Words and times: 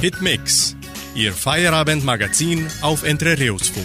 Hitmix, 0.00 0.76
Ihr 1.16 1.32
Feierabendmagazin 1.32 2.68
auf 2.82 3.02
Entrerios-Funk. 3.02 3.84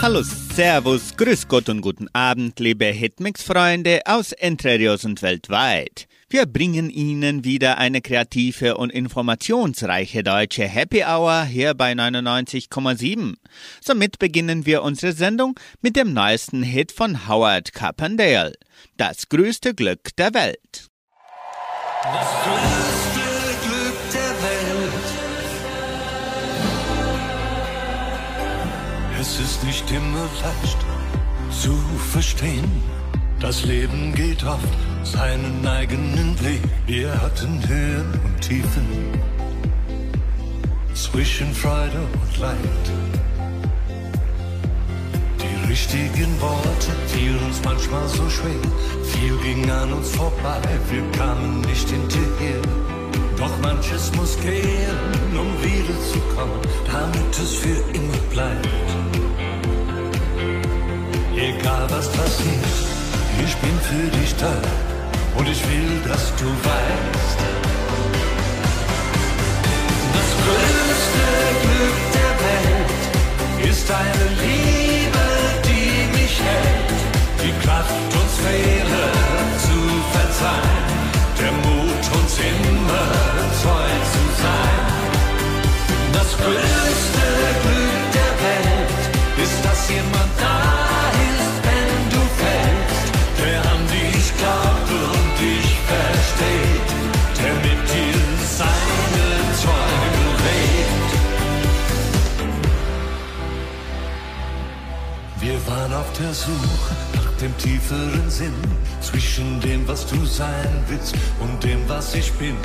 Hallo, 0.00 0.22
Servus, 0.22 1.14
Grüß 1.14 1.46
Gott 1.46 1.68
und 1.68 1.82
guten 1.82 2.08
Abend, 2.14 2.58
liebe 2.58 2.86
Hitmix-Freunde 2.86 4.00
aus 4.06 4.32
Entrerios 4.32 5.04
und 5.04 5.20
weltweit. 5.20 6.08
Wir 6.30 6.46
bringen 6.46 6.88
Ihnen 6.88 7.44
wieder 7.44 7.76
eine 7.76 8.00
kreative 8.00 8.78
und 8.78 8.90
informationsreiche 8.90 10.22
deutsche 10.22 10.64
Happy 10.64 11.04
Hour 11.04 11.44
hier 11.44 11.74
bei 11.74 11.92
99,7. 11.92 13.34
Somit 13.82 14.18
beginnen 14.18 14.64
wir 14.64 14.84
unsere 14.84 15.12
Sendung 15.12 15.60
mit 15.82 15.96
dem 15.96 16.14
neuesten 16.14 16.62
Hit 16.62 16.92
von 16.92 17.28
Howard 17.28 17.74
Carpendale. 17.74 18.54
Das 18.96 19.28
größte 19.28 19.74
Glück 19.74 20.16
der 20.16 20.32
Welt. 20.32 20.88
Das 22.04 22.97
Es 29.30 29.40
ist 29.40 29.62
nicht 29.62 29.90
immer 29.90 30.26
leicht 30.42 30.78
zu 31.50 31.76
verstehen. 32.12 32.64
Das 33.40 33.62
Leben 33.62 34.14
geht 34.14 34.42
oft 34.42 34.74
seinen 35.02 35.66
eigenen 35.66 36.34
Weg. 36.42 36.62
Wir 36.86 37.12
hatten 37.20 37.60
Höhen 37.68 38.10
und 38.24 38.40
Tiefen 38.40 38.86
zwischen 40.94 41.52
Freude 41.52 42.00
und 42.22 42.38
Leid. 42.38 42.86
Die 45.42 45.70
richtigen 45.70 46.40
Worte 46.40 46.92
fielen 47.08 47.38
uns 47.44 47.60
manchmal 47.62 48.08
so 48.08 48.30
schwer. 48.30 48.62
Viel 49.12 49.36
ging 49.42 49.70
an 49.70 49.92
uns 49.92 50.08
vorbei, 50.08 50.62
wir 50.88 51.02
kamen 51.12 51.60
nicht 51.60 51.90
hinterher. 51.90 52.62
Doch 53.36 53.56
manches 53.62 54.10
muss 54.16 54.40
gehen, 54.40 54.98
um 55.38 55.52
wiederzukommen, 55.62 56.60
damit 56.90 57.38
es 57.38 57.56
für 57.56 57.78
immer 57.94 58.18
bleibt. 58.32 58.97
Egal 61.38 61.86
was 61.88 62.08
passiert, 62.08 62.74
ich 63.44 63.54
bin 63.58 63.78
für 63.88 64.18
dich 64.18 64.34
da 64.40 64.52
und 65.36 65.48
ich 65.48 65.62
will, 65.70 66.02
dass 66.08 66.34
du 66.34 66.46
weißt. 66.46 67.38
Das 70.16 70.30
größte 70.42 71.26
Glück 71.62 71.98
der 72.18 72.32
Welt 72.48 73.70
ist 73.70 73.88
eine 73.88 74.26
Liebe, 74.42 75.26
die 75.62 76.18
mich 76.18 76.40
hält. 76.42 77.00
Die 77.40 77.54
Kraft, 77.64 77.94
uns 78.20 78.34
Fehler 78.44 79.12
zu 79.62 79.78
verzeihen. 80.14 80.98
Der 81.38 81.52
Mut, 81.52 82.04
uns 82.18 82.34
immer 82.52 83.08
treu 83.62 83.90
zu 84.14 84.24
sein. 84.42 84.86
Das 86.14 86.36
größte 86.36 87.26
Glück 87.62 88.02
der 88.18 88.32
Welt 88.42 89.02
ist, 89.44 89.64
dass 89.64 89.88
jemand 89.88 90.32
da 90.40 90.57
der 106.20 106.34
Suche 106.34 106.94
nach 107.14 107.32
dem 107.40 107.56
tieferen 107.58 108.28
Sinn 108.28 108.54
zwischen 109.00 109.60
dem, 109.60 109.86
was 109.86 110.06
du 110.06 110.24
sein 110.24 110.84
willst 110.88 111.14
und 111.38 111.62
dem, 111.62 111.80
was 111.88 112.14
ich 112.14 112.32
bin. 112.32 112.56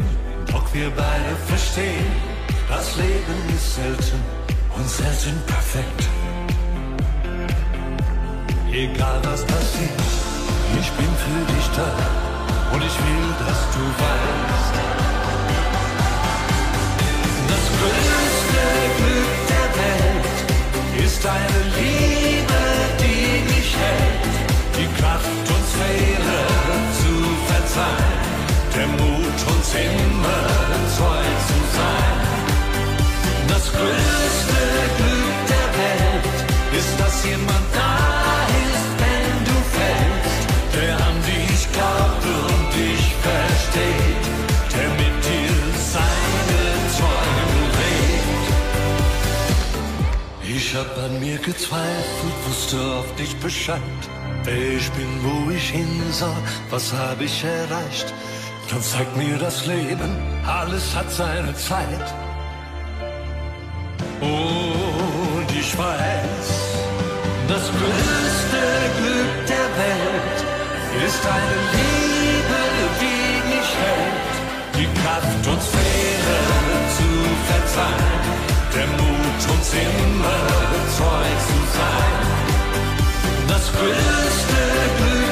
Doch 0.51 0.73
wir 0.73 0.89
beide 0.89 1.35
verstehen, 1.47 2.11
das 2.67 2.95
Leben 2.95 3.55
ist 3.55 3.75
selten 3.75 4.19
und 4.75 4.89
selten 4.89 5.35
perfekt. 5.45 6.09
Egal 8.71 9.19
was 9.23 9.43
passiert, 9.45 10.01
ich 10.79 10.89
bin 10.91 11.09
für 11.23 11.53
dich 11.53 11.67
da 11.75 11.89
und 12.73 12.81
ich 12.81 12.97
will, 13.05 13.27
dass 13.45 13.61
du 13.75 13.83
weißt. 14.03 14.75
Das 17.51 17.63
größte 17.77 18.63
Glück 18.97 19.33
der 19.53 19.67
Welt 19.83 21.05
ist 21.05 21.25
eine 21.25 21.59
Liebe, 21.77 22.22
Kraft, 25.03 25.47
uns 25.55 25.69
Fehler 25.79 26.47
zu 27.01 27.13
verzeihen. 27.51 28.21
Der 28.75 28.87
Mut, 28.87 29.39
uns 29.53 29.69
immer 29.75 30.45
treu 30.95 31.25
zu 31.49 31.59
sein. 31.77 32.19
Das 33.49 33.65
größte 33.75 34.61
Glück 34.97 35.37
der 35.53 35.67
Welt 35.81 36.37
ist, 36.79 36.93
dass 37.01 37.15
jemand 37.25 37.67
da 37.81 37.95
ist, 38.65 38.87
wenn 39.01 39.31
du 39.49 39.57
fällst. 39.75 40.43
Der 40.75 40.95
an 41.09 41.17
dich 41.31 41.61
glaubt 41.75 42.25
und 42.47 42.65
dich 42.79 43.05
versteht. 43.27 44.25
Der 44.75 44.89
mit 45.01 45.17
dir 45.27 45.57
seine 45.93 46.63
Träume 46.95 47.61
lebt. 47.79 48.47
Ich 50.57 50.67
hab 50.75 50.91
an 51.05 51.13
mir 51.19 51.39
gezweifelt, 51.39 52.37
wusste 52.47 52.77
oft 52.99 53.19
nicht 53.19 53.37
Bescheid. 53.41 54.01
Ich 54.45 54.91
bin, 54.91 55.07
wo 55.23 55.51
ich 55.51 55.69
hin 55.69 55.87
soll, 56.11 56.35
was 56.69 56.91
hab 56.91 57.21
ich 57.21 57.43
erreicht? 57.43 58.13
Dann 58.69 58.81
zeigt 58.81 59.15
mir 59.15 59.37
das 59.37 59.65
Leben, 59.65 60.17
alles 60.45 60.93
hat 60.93 61.09
seine 61.09 61.55
Zeit. 61.55 62.13
Und 64.19 65.47
ich 65.49 65.77
weiß, 65.77 66.47
das 67.47 67.63
größte 67.77 68.63
Glück 68.99 69.33
der 69.47 69.67
Welt 69.79 70.39
ist 71.07 71.25
eine 71.25 71.57
Liebe, 71.77 72.61
die 72.99 73.55
mich 73.55 73.69
hält. 73.83 74.35
Die 74.75 74.89
Kraft, 75.01 75.47
uns 75.47 75.65
Fehler 75.67 76.47
zu 76.97 77.09
verzeihen. 77.49 78.23
Der 78.75 78.87
Mut, 78.87 79.57
uns 79.57 79.73
immer 79.73 80.39
treu 80.97 81.29
zu 81.47 81.77
sein. 81.77 82.32
Das 83.63 83.71
größte 83.71 85.22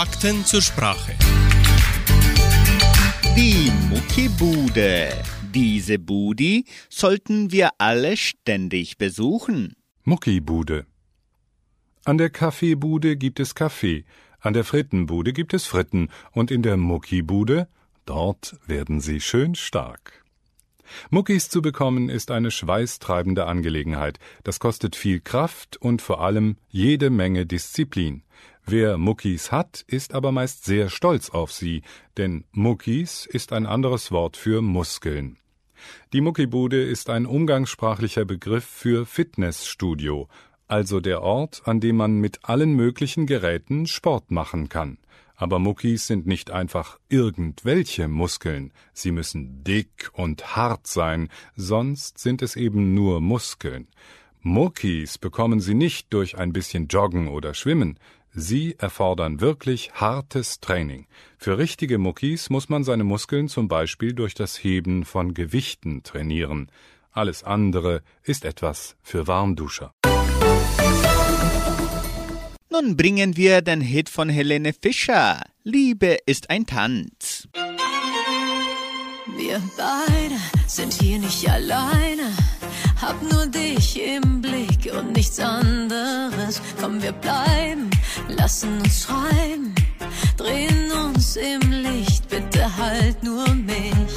Fakten 0.00 0.46
zur 0.46 0.62
Sprache. 0.62 1.12
Die 3.36 3.70
Muckibude. 3.90 5.12
Diese 5.52 5.98
Budi 5.98 6.64
sollten 6.88 7.52
wir 7.52 7.68
alle 7.76 8.16
ständig 8.16 8.96
besuchen. 8.96 9.74
Muckibude. 10.04 10.86
An 12.06 12.16
der 12.16 12.30
Kaffeebude 12.30 13.18
gibt 13.18 13.40
es 13.40 13.54
Kaffee, 13.54 14.06
an 14.38 14.54
der 14.54 14.64
Frittenbude 14.64 15.34
gibt 15.34 15.52
es 15.52 15.66
Fritten 15.66 16.08
und 16.32 16.50
in 16.50 16.62
der 16.62 16.78
Muckibude, 16.78 17.68
dort 18.06 18.56
werden 18.66 19.02
sie 19.02 19.20
schön 19.20 19.54
stark. 19.54 20.24
Muckis 21.10 21.50
zu 21.50 21.60
bekommen 21.60 22.08
ist 22.08 22.30
eine 22.30 22.50
schweißtreibende 22.50 23.44
Angelegenheit. 23.44 24.18
Das 24.44 24.60
kostet 24.60 24.96
viel 24.96 25.20
Kraft 25.20 25.76
und 25.76 26.00
vor 26.00 26.22
allem 26.22 26.56
jede 26.68 27.10
Menge 27.10 27.44
Disziplin. 27.44 28.22
Wer 28.72 28.98
Muckis 28.98 29.50
hat, 29.50 29.84
ist 29.88 30.14
aber 30.14 30.30
meist 30.30 30.64
sehr 30.64 30.90
stolz 30.90 31.30
auf 31.30 31.50
sie, 31.50 31.82
denn 32.16 32.44
Muckis 32.52 33.26
ist 33.26 33.52
ein 33.52 33.66
anderes 33.66 34.12
Wort 34.12 34.36
für 34.36 34.62
Muskeln. 34.62 35.38
Die 36.12 36.20
Muckibude 36.20 36.80
ist 36.80 37.10
ein 37.10 37.26
umgangssprachlicher 37.26 38.24
Begriff 38.24 38.64
für 38.64 39.06
Fitnessstudio, 39.06 40.28
also 40.68 41.00
der 41.00 41.20
Ort, 41.20 41.62
an 41.64 41.80
dem 41.80 41.96
man 41.96 42.20
mit 42.20 42.44
allen 42.44 42.74
möglichen 42.74 43.26
Geräten 43.26 43.88
Sport 43.88 44.30
machen 44.30 44.68
kann. 44.68 44.98
Aber 45.34 45.58
Muckis 45.58 46.06
sind 46.06 46.28
nicht 46.28 46.52
einfach 46.52 47.00
irgendwelche 47.08 48.06
Muskeln, 48.06 48.72
sie 48.92 49.10
müssen 49.10 49.64
dick 49.64 50.10
und 50.12 50.54
hart 50.54 50.86
sein, 50.86 51.28
sonst 51.56 52.18
sind 52.18 52.40
es 52.40 52.54
eben 52.54 52.94
nur 52.94 53.20
Muskeln. 53.20 53.88
Muckis 54.42 55.18
bekommen 55.18 55.60
sie 55.60 55.74
nicht 55.74 56.14
durch 56.14 56.38
ein 56.38 56.54
bisschen 56.54 56.86
Joggen 56.86 57.28
oder 57.28 57.52
Schwimmen, 57.52 57.98
Sie 58.32 58.76
erfordern 58.78 59.40
wirklich 59.40 59.92
hartes 59.94 60.60
Training. 60.60 61.06
Für 61.36 61.58
richtige 61.58 61.98
Muckis 61.98 62.48
muss 62.48 62.68
man 62.68 62.84
seine 62.84 63.02
Muskeln 63.02 63.48
zum 63.48 63.66
Beispiel 63.66 64.12
durch 64.12 64.34
das 64.34 64.62
Heben 64.62 65.04
von 65.04 65.34
Gewichten 65.34 66.02
trainieren. 66.04 66.70
Alles 67.10 67.42
andere 67.42 68.02
ist 68.22 68.44
etwas 68.44 68.96
für 69.02 69.26
Warmduscher. 69.26 69.92
Nun 72.70 72.96
bringen 72.96 73.36
wir 73.36 73.62
den 73.62 73.80
Hit 73.80 74.08
von 74.08 74.28
Helene 74.28 74.72
Fischer. 74.72 75.42
Liebe 75.64 76.18
ist 76.24 76.50
ein 76.50 76.66
Tanz. 76.66 77.48
Wir 79.36 79.60
beide 79.76 80.36
sind 80.68 80.92
hier 80.92 81.18
nicht 81.18 81.50
alleine. 81.50 82.32
Hab 83.00 83.22
nur 83.22 83.46
dich 83.46 83.98
im 83.98 84.42
Blick 84.42 84.92
und 84.92 85.12
nichts 85.12 85.40
anderes. 85.40 86.60
Komm, 86.78 87.02
wir 87.02 87.12
bleiben, 87.12 87.88
lassen 88.28 88.78
uns 88.78 89.04
schreien, 89.04 89.74
drehen 90.36 90.92
uns 90.92 91.36
im 91.36 91.60
Licht. 91.70 92.28
Bitte 92.28 92.76
halt 92.76 93.22
nur 93.22 93.48
mich. 93.54 94.09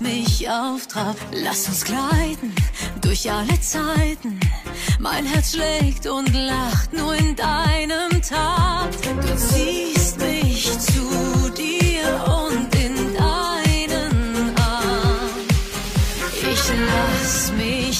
mich 0.00 0.48
auf 0.48 0.86
Trab, 0.86 1.16
lass 1.32 1.68
uns 1.68 1.84
gleiten 1.84 2.54
durch 3.00 3.30
alle 3.30 3.60
Zeiten. 3.60 4.38
Mein 4.98 5.24
Herz 5.24 5.52
schlägt 5.52 6.06
und 6.06 6.32
lacht 6.34 6.92
nur 6.92 7.14
in 7.14 7.34
deinem 7.34 8.22
Takt. 8.22 9.06
Du 9.06 9.36
ziehst 9.36 10.18
mich 10.18 10.78
zu 10.78 11.50
dir 11.56 12.24
und 12.44 12.74
in 12.74 13.14
deinen 13.14 14.56
Arm. 14.56 15.30
Ich 16.50 16.62
lass 16.86 17.52
mich 17.52 17.97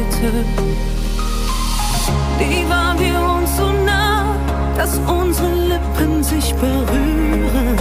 Leute, 0.00 0.44
die 2.38 2.68
waren 2.70 2.98
wir 2.98 3.20
uns 3.20 3.56
so 3.56 3.70
nah, 3.84 4.34
dass 4.76 4.98
unsere 4.98 5.48
Lippen 5.48 6.22
sich 6.22 6.54
berühren. 6.54 7.76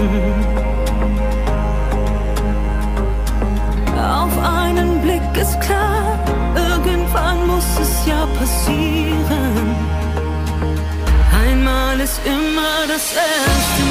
Auf 3.98 4.38
einen 4.44 5.02
Blick 5.02 5.22
ist 5.40 5.60
klar, 5.62 6.20
irgendwann 6.56 7.48
muss 7.48 7.80
es 7.82 8.06
ja 8.06 8.28
passieren. 8.38 9.76
Einmal 11.46 12.00
ist 12.02 12.20
immer 12.26 12.86
das 12.88 13.14
erste 13.14 13.84
Mal. 13.84 13.88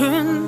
turn 0.00 0.39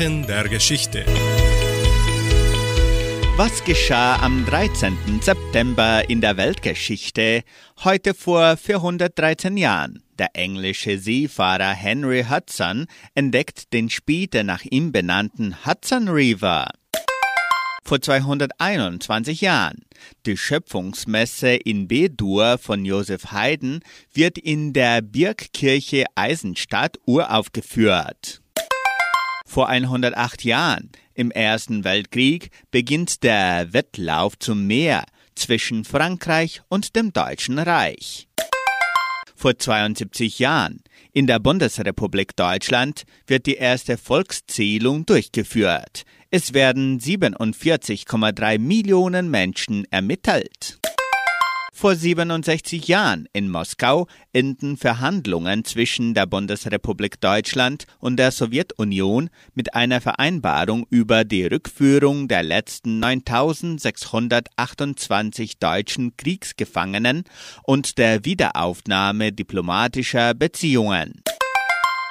Eckdaten 0.00 0.26
der 0.26 0.48
Geschichte. 0.48 1.04
Was 3.36 3.62
geschah 3.64 4.16
am 4.22 4.46
13. 4.46 4.96
September 5.20 6.08
in 6.08 6.22
der 6.22 6.38
Weltgeschichte, 6.38 7.42
heute 7.84 8.14
vor 8.14 8.56
413 8.56 9.58
Jahren? 9.58 10.02
Der 10.18 10.28
englische 10.32 10.96
Seefahrer 10.98 11.74
Henry 11.74 12.24
Hudson 12.30 12.86
entdeckt 13.14 13.74
den 13.74 13.90
später 13.90 14.42
nach 14.42 14.64
ihm 14.64 14.90
benannten 14.90 15.66
Hudson 15.66 16.08
River. 16.08 16.70
Vor 17.84 18.00
221 18.00 19.42
Jahren. 19.42 19.82
Die 20.24 20.38
Schöpfungsmesse 20.38 21.56
in 21.56 21.88
B-Dur 21.88 22.56
von 22.56 22.86
Joseph 22.86 23.32
Haydn 23.32 23.80
wird 24.14 24.38
in 24.38 24.72
der 24.72 25.02
Birkkirche 25.02 26.06
Eisenstadt 26.14 26.96
uraufgeführt. 27.04 28.40
Vor 29.50 29.68
108 29.68 30.44
Jahren, 30.44 30.90
im 31.12 31.32
Ersten 31.32 31.82
Weltkrieg, 31.82 32.52
beginnt 32.70 33.24
der 33.24 33.72
Wettlauf 33.72 34.38
zum 34.38 34.68
Meer 34.68 35.04
zwischen 35.34 35.84
Frankreich 35.84 36.62
und 36.68 36.94
dem 36.94 37.12
Deutschen 37.12 37.58
Reich. 37.58 38.28
Vor 39.34 39.58
72 39.58 40.38
Jahren, 40.38 40.84
in 41.12 41.26
der 41.26 41.40
Bundesrepublik 41.40 42.36
Deutschland, 42.36 43.02
wird 43.26 43.46
die 43.46 43.56
erste 43.56 43.98
Volkszählung 43.98 45.04
durchgeführt. 45.04 46.04
Es 46.30 46.54
werden 46.54 47.00
47,3 47.00 48.56
Millionen 48.60 49.32
Menschen 49.32 49.84
ermittelt. 49.90 50.78
Vor 51.80 51.96
67 51.96 52.86
Jahren 52.88 53.26
in 53.32 53.48
Moskau 53.48 54.06
enden 54.34 54.76
Verhandlungen 54.76 55.64
zwischen 55.64 56.12
der 56.12 56.26
Bundesrepublik 56.26 57.18
Deutschland 57.22 57.86
und 58.00 58.18
der 58.18 58.32
Sowjetunion 58.32 59.30
mit 59.54 59.74
einer 59.74 60.02
Vereinbarung 60.02 60.86
über 60.90 61.24
die 61.24 61.46
Rückführung 61.46 62.28
der 62.28 62.42
letzten 62.42 62.98
9628 62.98 65.58
deutschen 65.58 66.18
Kriegsgefangenen 66.18 67.24
und 67.62 67.96
der 67.96 68.26
Wiederaufnahme 68.26 69.32
diplomatischer 69.32 70.34
Beziehungen. 70.34 71.22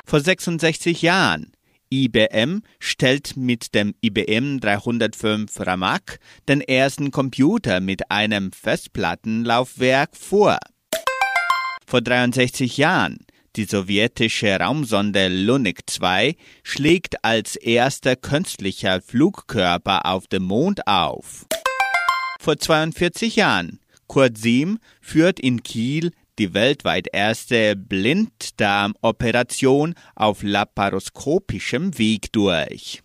Vor 0.04 0.22
66 0.22 1.04
Jahren 1.04 1.52
IBM 1.92 2.62
stellt 2.80 3.36
mit 3.36 3.74
dem 3.74 3.96
IBM 4.02 4.60
305 4.60 5.60
Ramak 5.60 6.20
den 6.48 6.62
ersten 6.62 7.12
Computer 7.12 7.80
mit 7.80 8.12
einem 8.12 8.52
Festplattenlaufwerk 8.52 10.16
vor. 10.16 10.60
Vor 11.88 12.02
63 12.02 12.78
Jahren 12.78 13.18
die 13.56 13.66
sowjetische 13.66 14.60
Raumsonde 14.60 15.28
Lunik 15.28 15.90
2 15.90 16.36
schlägt 16.64 17.26
als 17.26 17.56
erster 17.56 18.16
künstlicher 18.16 19.02
Flugkörper 19.02 20.06
auf 20.06 20.28
dem 20.28 20.44
Mond 20.44 20.86
auf. 20.88 21.48
Vor 22.40 22.58
42 22.58 23.36
Jahren 23.36 23.80
Kurt 24.08 24.38
Siem 24.38 24.80
führt 25.02 25.40
in 25.40 25.64
Kiel 25.64 26.12
die 26.40 26.54
weltweit 26.54 27.08
erste 27.12 27.76
Blinddarmoperation 27.76 29.96
auf 30.16 30.42
laparoskopischem 30.42 31.98
Weg 31.98 32.32
durch. 32.32 33.04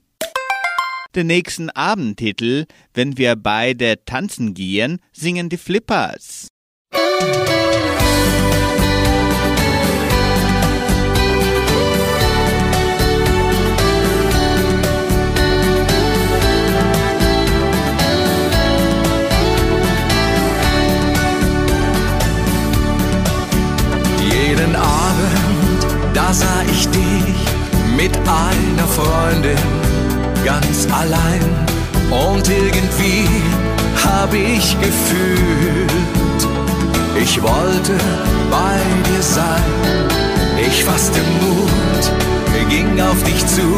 Den 1.15 1.27
nächsten 1.27 1.71
Abendtitel, 1.71 2.67
wenn 2.93 3.17
wir 3.19 3.35
beide 3.37 4.05
tanzen 4.05 4.53
gehen, 4.55 5.01
singen 5.13 5.49
die 5.49 5.59
Flippers. 5.59 6.49
Jeden 6.93 7.94
sah 26.35 26.63
ich 26.71 26.89
dich 26.89 27.39
mit 27.97 28.13
einer 28.17 28.89
Freundin 28.89 29.71
ganz 30.45 30.87
allein. 30.93 31.45
Und 32.11 32.49
irgendwie 32.49 33.29
hab 34.05 34.33
ich 34.35 34.77
gefühlt, 34.81 36.43
ich 37.21 37.41
wollte 37.41 37.95
bei 38.51 38.79
dir 39.07 39.23
sein. 39.23 39.73
Ich 40.67 40.85
fasste 40.85 41.21
Mut, 41.41 42.05
ging 42.69 43.01
auf 43.01 43.23
dich 43.25 43.47
zu 43.47 43.69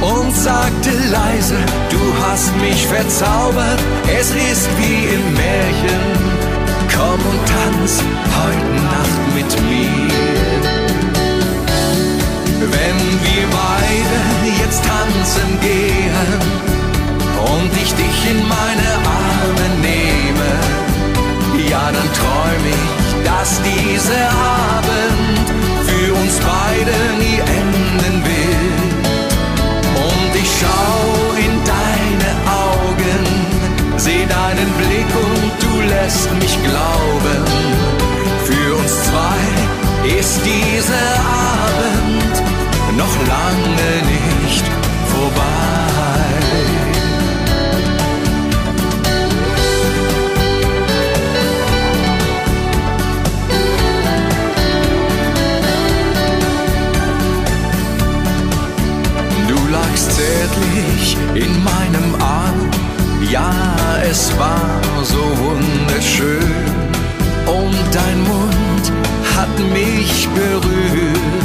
und 0.00 0.34
sagte 0.34 0.90
leise, 1.10 1.56
du 1.90 2.02
hast 2.22 2.56
mich 2.56 2.86
verzaubert, 2.86 3.80
es 4.18 4.30
ist 4.30 4.68
wie 4.78 5.14
im 5.14 5.34
Märchen. 5.34 6.00
Komm 6.94 7.20
und 7.32 7.42
tanz 7.54 8.02
heute 8.36 8.70
Nacht 8.84 9.20
mit 9.34 9.50
mir 9.68 10.29
wir 13.22 13.46
beide 13.50 14.18
jetzt 14.62 14.82
tanzen 14.84 15.60
gehen 15.60 16.60
und 17.52 17.70
ich 17.82 17.92
dich 17.94 18.30
in 18.30 18.40
meine 18.48 18.90
Arme 19.04 19.66
nehme, 19.80 20.50
ja 21.68 21.90
dann 21.92 22.10
träum 22.18 22.64
ich, 22.78 23.24
dass 23.24 23.60
dieser 23.62 24.26
Abend 24.68 25.46
für 25.88 26.14
uns 26.14 26.34
beide 26.40 26.96
nie 27.18 27.38
enden 27.38 28.24
will. 28.24 28.66
Und 30.08 30.32
ich 30.42 30.50
schau 30.60 31.34
in 31.46 31.54
deine 31.76 32.30
Augen, 32.66 33.22
seh 33.96 34.26
deinen 34.26 34.70
Blick 34.80 35.10
und 35.28 35.52
du 35.64 35.80
lässt 35.94 36.30
mich 36.34 36.56
glauben, 36.62 37.44
für 38.44 38.74
uns 38.76 38.92
zwei 39.04 40.18
ist 40.18 40.40
dieser 40.44 41.08
Abend 41.20 42.49
noch 43.00 43.16
lange 43.26 43.92
nicht 44.14 44.64
vorbei. 45.12 46.20
Du 59.48 59.58
lagst 59.72 60.10
zärtlich 60.12 61.16
in 61.34 61.52
meinem 61.64 62.14
Arm. 62.20 62.68
Ja, 63.30 63.52
es 64.10 64.30
war 64.38 64.80
so 65.02 65.22
wunderschön 65.44 66.54
und 67.46 67.78
dein 67.92 68.18
Mund 68.24 68.84
hat 69.34 69.54
mich 69.72 70.28
berührt 70.34 71.39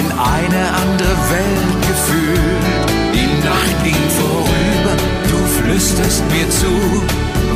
eine 0.00 0.62
andere 0.82 1.16
Welt 1.30 1.82
gefühlt. 1.86 2.88
Die 3.12 3.30
Nacht 3.44 3.84
ging 3.84 4.04
vorüber, 4.20 4.94
du 5.30 5.38
flüsterst 5.60 6.24
mir 6.30 6.48
zu. 6.48 7.02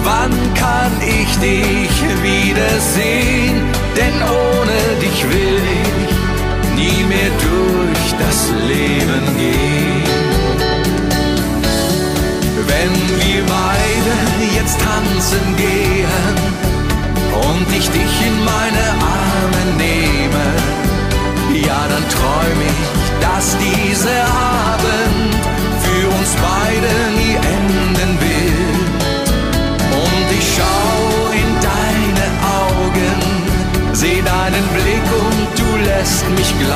Wann 0.04 0.32
kann 0.54 0.92
ich 1.00 1.30
dich 1.38 1.94
wiedersehen? 2.22 3.62
Denn 3.96 4.14
ohne 4.22 4.78
dich 5.00 5.24
will 5.24 5.60
ich 5.82 6.76
nie 6.76 7.04
mehr 7.04 7.32
durch 7.48 8.14
das 8.18 8.50
Leben 8.68 9.24
gehen. 9.38 10.04
Wenn 12.66 12.94
wir 13.20 13.42
beide 13.46 14.14
jetzt 14.56 14.78
tanzen 14.80 15.56
gehen 15.56 15.65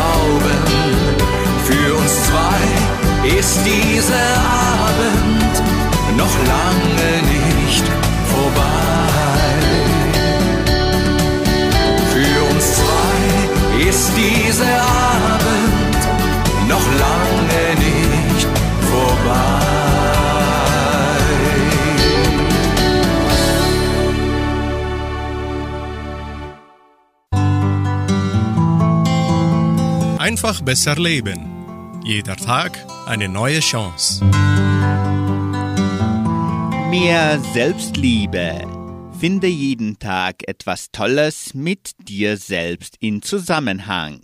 glauben, 0.01 0.59
für 1.65 1.95
uns 1.95 2.13
zwei 2.25 3.39
ist 3.39 3.61
dieser 3.65 4.15
Abend 4.15 4.70
Einfach 30.51 30.65
besser 30.65 30.97
leben. 30.97 32.03
Jeder 32.03 32.35
Tag 32.35 32.85
eine 33.07 33.29
neue 33.29 33.61
Chance. 33.61 34.25
Mehr 36.91 37.39
Selbstliebe. 37.53 38.67
Finde 39.21 39.47
jeden 39.47 40.01
Tag 40.01 40.43
etwas 40.49 40.91
Tolles 40.91 41.55
mit 41.55 41.93
dir 42.01 42.37
selbst 42.37 42.97
in 42.99 43.23
Zusammenhang. 43.23 44.23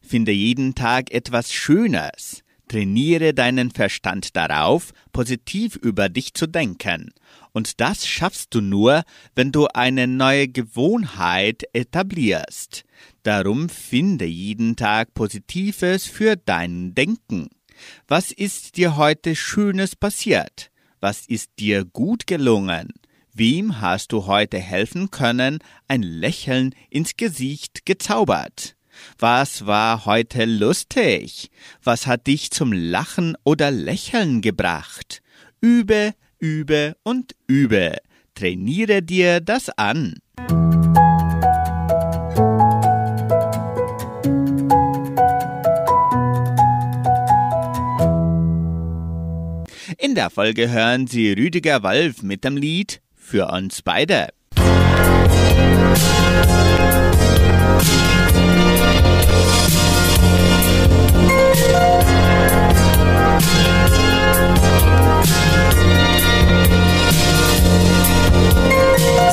Finde 0.00 0.32
jeden 0.32 0.74
Tag 0.74 1.12
etwas 1.12 1.52
Schönes. 1.52 2.42
Trainiere 2.66 3.34
deinen 3.34 3.70
Verstand 3.70 4.36
darauf, 4.36 4.92
positiv 5.12 5.76
über 5.76 6.08
dich 6.08 6.32
zu 6.32 6.46
denken. 6.46 7.12
Und 7.52 7.80
das 7.82 8.06
schaffst 8.06 8.54
du 8.54 8.62
nur, 8.62 9.02
wenn 9.34 9.52
du 9.52 9.66
eine 9.66 10.06
neue 10.06 10.48
Gewohnheit 10.48 11.64
etablierst. 11.74 12.84
Darum 13.22 13.68
finde 13.68 14.24
jeden 14.24 14.76
Tag 14.76 15.12
Positives 15.12 16.06
für 16.06 16.36
dein 16.36 16.94
Denken. 16.94 17.48
Was 18.08 18.32
ist 18.32 18.76
dir 18.76 18.96
heute 18.96 19.36
Schönes 19.36 19.94
passiert? 19.94 20.70
Was 21.00 21.26
ist 21.26 21.50
dir 21.58 21.84
gut 21.84 22.26
gelungen? 22.26 22.88
Wem 23.32 23.80
hast 23.80 24.12
du 24.12 24.26
heute 24.26 24.58
helfen 24.58 25.10
können, 25.10 25.58
ein 25.86 26.02
Lächeln 26.02 26.74
ins 26.88 27.16
Gesicht 27.16 27.86
gezaubert? 27.86 28.76
Was 29.18 29.66
war 29.66 30.04
heute 30.04 30.44
lustig? 30.46 31.50
Was 31.82 32.06
hat 32.06 32.26
dich 32.26 32.50
zum 32.50 32.72
Lachen 32.72 33.36
oder 33.44 33.70
Lächeln 33.70 34.40
gebracht? 34.40 35.22
Übe, 35.60 36.14
übe 36.38 36.96
und 37.02 37.34
übe. 37.46 37.98
Trainiere 38.34 39.02
dir 39.02 39.40
das 39.40 39.68
an. 39.70 40.14
In 50.10 50.16
der 50.16 50.28
Folge 50.28 50.68
hören 50.68 51.06
Sie 51.06 51.30
Rüdiger 51.30 51.84
Wolf 51.84 52.24
mit 52.24 52.42
dem 52.42 52.56
Lied 52.56 53.00
Für 53.14 53.46
uns 53.46 53.80
beide. 53.80 54.30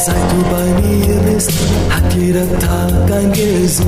Seit 0.05 0.31
du 0.31 0.43
bei 0.51 0.65
mir 0.79 1.19
bist, 1.33 1.51
hat 1.89 2.13
jeder 2.13 2.59
Tag 2.59 3.11
ein 3.11 3.31
Gesicht. 3.31 3.87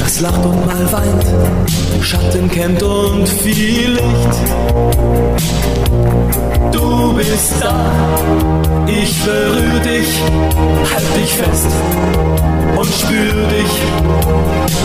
Das 0.00 0.20
lacht 0.20 0.44
und 0.44 0.66
mal 0.66 0.92
weint, 0.92 1.24
Schatten 2.02 2.50
kennt 2.50 2.82
und 2.82 3.28
viel 3.28 3.92
Licht. 3.92 4.34
Du 6.72 7.12
bist 7.14 7.54
da, 7.60 7.90
ich 8.86 9.14
berühr 9.24 9.80
dich, 9.80 10.20
halt 10.92 11.16
dich 11.16 11.32
fest 11.34 11.66
und 12.76 12.86
spür 12.86 13.46
dich. 13.48 13.72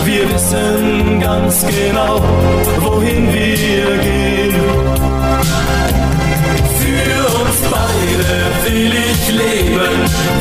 Wir 0.04 0.32
wissen 0.32 1.20
ganz 1.20 1.64
genau, 1.66 2.20
wohin 2.80 3.32
wir 3.32 3.98
gehen. 3.98 4.67
Beide 7.88 8.30
will 8.64 8.92
ich 9.10 9.28
leben, 9.32 9.96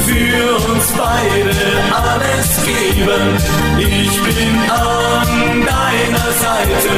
für 0.05 0.71
uns 0.71 0.87
beide 0.97 1.55
alles 2.03 2.49
geben. 2.65 3.37
Ich 3.77 4.15
bin 4.23 4.49
an 4.69 5.65
deiner 5.65 6.29
Seite, 6.45 6.93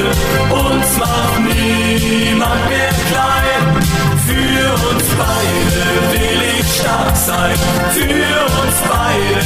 uns 0.50 0.98
macht 0.98 1.40
niemand 1.40 2.70
mehr 2.70 2.94
klein. 3.10 3.84
Für 4.28 4.90
uns 4.90 5.06
beide 5.24 5.82
will 6.12 6.42
ich 6.60 6.68
stark 6.80 7.16
sein, 7.16 7.56
für 7.92 8.40
uns 8.62 8.78
beide 8.88 9.40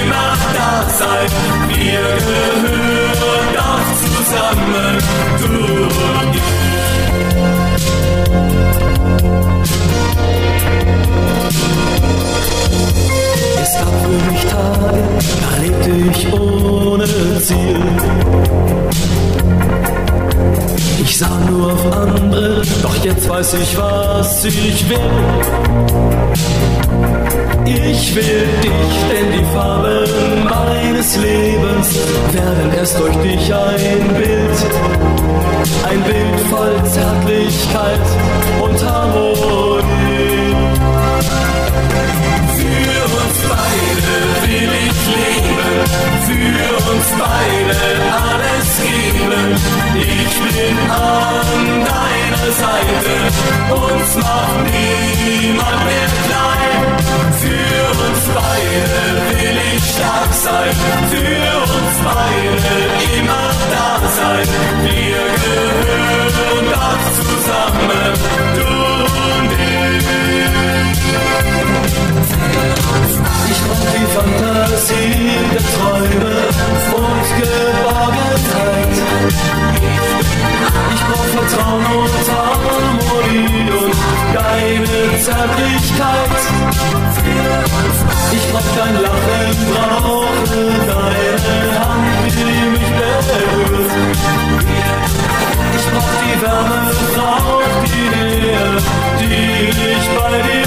immer 0.00 0.32
da 0.54 0.88
sein. 0.88 1.28
Wir 1.68 2.02
gehören 2.28 3.48
doch 3.54 3.86
zusammen, 4.02 4.98
du 5.38 5.84
und 5.84 6.36
ich. 6.36 6.69
Mich 14.30 14.44
Tage, 14.46 15.02
da 15.40 15.62
lebte 15.62 15.90
ich 16.10 16.32
ohne 16.32 17.06
Ziel. 17.40 17.80
Ich 21.02 21.18
sah 21.18 21.40
nur 21.50 21.72
auf 21.72 21.96
andere, 21.96 22.62
doch 22.82 22.96
jetzt 23.04 23.28
weiß 23.28 23.54
ich, 23.54 23.76
was 23.76 24.44
ich 24.44 24.88
will. 24.88 24.98
Ich 27.64 28.14
will 28.14 28.48
dich, 28.62 28.94
denn 29.10 29.32
die 29.32 29.44
Farben 29.54 30.44
meines 30.44 31.16
Lebens 31.16 31.98
werden 32.32 32.72
erst 32.76 32.98
durch 32.98 33.16
dich 33.16 33.54
ein 33.54 34.08
Bild. 34.16 34.58
Ein 35.88 36.02
Bild 36.02 36.40
voll 36.50 36.74
Zärtlichkeit 36.84 38.00
und 38.62 38.84
Harmonie. 38.84 39.69
Beide 47.40 47.76
alles 48.28 48.70
geben. 48.82 49.54
Ich 49.94 50.34
bin 50.40 50.76
an 50.90 51.84
deiner 51.92 52.48
Seite, 52.62 53.14
uns 53.70 54.10
macht 54.16 54.60
niemand 54.64 55.80
mehr 55.88 56.10
klein. 56.26 56.80
Für 57.42 57.82
uns 58.04 58.22
beide 58.38 59.00
will 59.30 59.58
ich 59.74 59.84
stark 59.94 60.32
sein, 60.32 60.74
für 61.10 61.50
uns 61.76 61.96
beide 62.04 62.72
immer 63.18 63.48
da 63.74 63.90
sein. 64.18 64.48
Wir 64.82 65.22
gehören 65.44 66.66
doch 66.74 67.02
zusammen, 67.18 68.12
die 73.78 74.06
Fantasie 74.14 75.30
der 75.52 75.64
Träume 75.74 76.34
und 76.98 77.26
Geborgenheit. 77.38 78.96
Ich 80.94 81.02
brauch 81.06 81.28
Vertrauen 81.36 81.86
und 82.02 82.16
Harmonie 82.34 83.70
und 83.70 83.96
deine 84.34 84.98
Zärtlichkeit. 85.24 86.42
Ich 88.32 88.44
brauch 88.50 88.70
dein 88.76 88.94
Lachen, 89.02 89.50
brauche 89.72 90.62
deine 90.86 91.80
Hand, 91.80 92.26
die 92.26 92.60
mich 92.70 92.90
berührt. 92.98 93.92
Ich 95.76 95.86
brauch 95.90 96.12
die 96.22 96.36
Wärme, 96.42 96.80
brauch 97.14 97.72
die 97.84 98.06
Nähe, 98.16 98.64
die 99.20 99.70
ich 99.92 100.06
bei 100.16 100.34
dir 100.42 100.59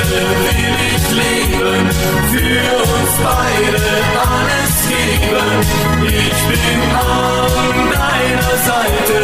beide 0.00 0.20
will 0.44 0.76
ich 0.94 1.04
leben, 1.10 1.84
für 2.32 2.66
uns 2.80 3.12
beide 3.22 3.84
alles 4.30 4.74
geben. 4.88 5.50
Ich 6.06 6.40
bin 6.48 6.80
an 6.96 7.84
deiner 7.92 8.56
Seite, 8.70 9.18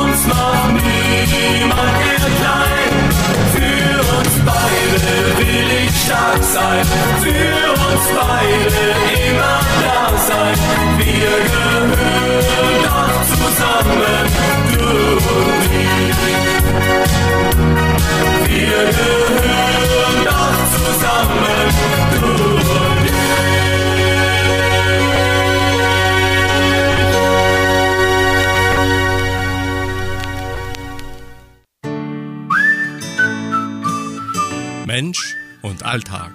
uns 0.00 0.20
macht 0.26 0.70
niemand 0.72 1.94
mehr 1.98 2.26
klein. 2.38 2.94
Für 3.54 3.96
uns 4.18 4.34
beide 4.44 5.00
will 5.38 5.70
ich 5.84 5.94
stark 6.04 6.42
sein, 6.42 6.84
für 7.22 7.64
uns 7.88 8.06
beide 8.20 8.84
immer 9.28 9.58
da 9.82 10.02
sein. 10.28 10.56
Wir 10.98 11.34
gehören 11.50 12.40
doch 12.84 13.16
zusammen, 13.30 14.24
du 14.72 14.88
und 15.36 15.62
ich. 15.72 16.16
Wir 18.48 18.78
gehören 18.84 19.75
Alltag. 35.96 36.34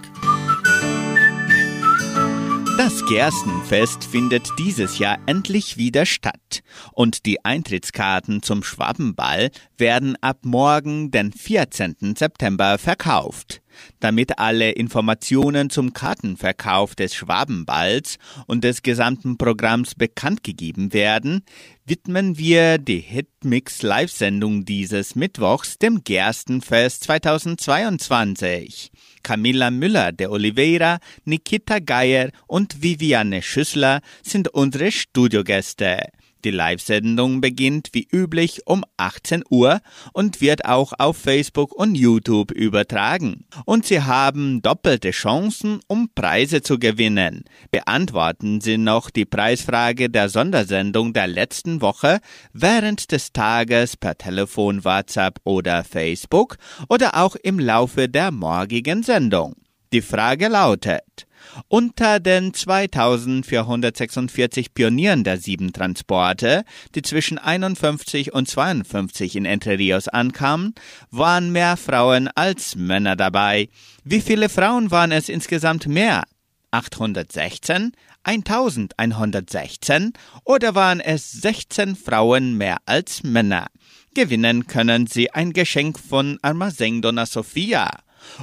Das 2.80 3.06
Gerstenfest 3.06 4.04
findet 4.04 4.50
dieses 4.58 4.98
Jahr 4.98 5.20
endlich 5.28 5.78
wieder 5.78 6.08
statt 6.08 6.64
und 6.94 7.28
die 7.28 7.46
Eintrittskarten 7.46 8.42
zum 8.42 8.64
Schwabenball 8.64 9.52
werden 9.78 10.18
ab 10.20 10.40
morgen, 10.46 11.12
den 11.12 11.32
14. 11.32 12.16
September, 12.18 12.80
verkauft. 12.80 13.62
Damit 14.00 14.40
alle 14.40 14.72
Informationen 14.72 15.70
zum 15.70 15.94
Kartenverkauf 15.94 16.96
des 16.96 17.14
Schwabenballs 17.14 18.18
und 18.48 18.64
des 18.64 18.82
gesamten 18.82 19.38
Programms 19.38 19.94
bekannt 19.94 20.44
gegeben 20.44 20.92
werden, 20.92 21.44
widmen 21.86 22.40
wir 22.40 22.80
die 22.80 23.00
Hitmix 23.00 23.84
Live-Sendung 23.84 24.66
dieses 24.66 25.16
Mittwochs 25.16 25.78
dem 25.78 26.04
Gerstenfest 26.04 27.04
2022. 27.04 28.92
Camilla 29.24 29.72
Müller 29.72 30.12
de 30.12 30.28
Oliveira, 30.28 31.00
Nikita 31.26 31.80
Geier 31.80 32.32
und 32.48 32.82
Viviane 32.82 33.42
Schüssler 33.42 34.02
sind 34.24 34.50
unsere 34.50 34.92
Studiogäste. 34.92 36.10
Die 36.44 36.52
Live-Sendung 36.52 37.42
beginnt 37.42 37.90
wie 37.94 38.08
üblich 38.12 38.62
um 38.66 38.84
18 38.98 39.44
Uhr 39.50 39.82
und 40.14 40.42
wird 40.42 40.66
auch 40.66 40.94
auf 40.98 41.18
Facebook 41.18 41.74
und 41.74 41.96
YouTube 41.96 42.52
übertragen. 42.52 43.46
Und 43.66 43.86
Sie 43.86 44.02
haben 44.02 44.62
doppelte 44.62 45.12
Chancen, 45.12 45.80
um 45.88 46.10
Preise 46.14 46.62
zu 46.62 46.80
gewinnen. 46.80 47.46
Beantworten 47.70 48.62
Sie 48.62 48.78
noch 48.78 49.10
die 49.10 49.26
Preisfrage 49.26 50.10
der 50.10 50.30
Sondersendung 50.30 51.14
der 51.14 51.28
letzten 51.28 51.82
Woche 51.82 52.20
während 52.54 53.12
des 53.12 53.34
Tages 53.34 53.98
per 53.98 54.18
Telefon, 54.18 54.84
WhatsApp 54.84 55.40
oder 55.44 55.84
Facebook 55.84 56.58
oder 56.90 57.16
auch 57.16 57.36
im 57.36 57.60
Laufe 57.60 58.10
der 58.10 58.32
morgigen 58.32 59.04
Sendung. 59.04 59.56
Die 59.94 60.02
Frage 60.02 60.48
lautet, 60.48 61.28
unter 61.68 62.20
den 62.20 62.54
2446 62.54 64.74
Pionieren 64.74 65.24
der 65.24 65.38
sieben 65.38 65.74
Transporte, 65.74 66.64
die 66.96 67.02
zwischen 67.02 67.38
51 67.38 68.34
und 68.34 68.48
52 68.48 69.36
in 69.36 69.46
Entre 69.46 69.78
Rios 69.78 70.08
ankamen, 70.08 70.74
waren 71.10 71.52
mehr 71.52 71.78
Frauen 71.78 72.30
als 72.36 72.76
Männer 72.76 73.16
dabei. 73.16 73.70
Wie 74.04 74.22
viele 74.22 74.50
Frauen 74.50 74.92
waren 74.92 75.12
es 75.12 75.30
insgesamt 75.30 75.88
mehr? 75.88 76.24
816, 76.72 77.92
1116 78.24 80.14
oder 80.44 80.76
waren 80.76 81.00
es 81.00 81.32
16 81.32 81.96
Frauen 81.96 82.58
mehr 82.58 82.78
als 82.86 83.24
Männer? 83.24 83.68
Gewinnen 84.14 84.68
können 84.68 85.08
Sie 85.08 85.32
ein 85.32 85.54
Geschenk 85.54 85.98
von 86.00 86.38
Armazém 86.42 87.02
Dona 87.02 87.26
Sofia. 87.26 87.90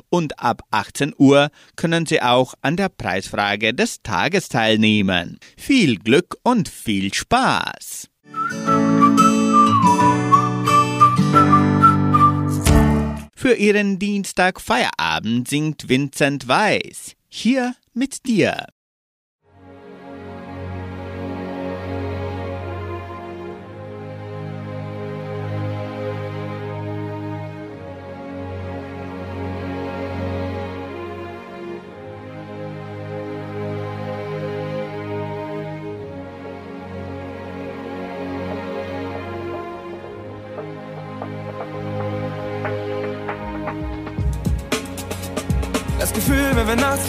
Und 0.09 0.38
ab 0.38 0.62
18 0.71 1.14
Uhr 1.17 1.51
können 1.77 2.07
Sie 2.07 2.23
auch 2.23 2.55
an 2.62 2.77
der 2.77 2.88
Preisfrage 2.88 3.75
des 3.75 4.03
Tages 4.03 4.49
teilnehmen. 4.49 5.38
Viel 5.57 5.99
Glück 5.99 6.37
und 6.43 6.69
viel 6.69 7.12
Spaß! 7.12 8.09
Für 13.35 13.55
Ihren 13.55 13.99
Dienstag 13.99 14.61
Feierabend 14.61 15.49
singt 15.49 15.88
Vincent 15.88 16.49
Weiss. 16.49 17.14
Hier 17.29 17.75
mit 17.95 18.27
dir. 18.27 18.67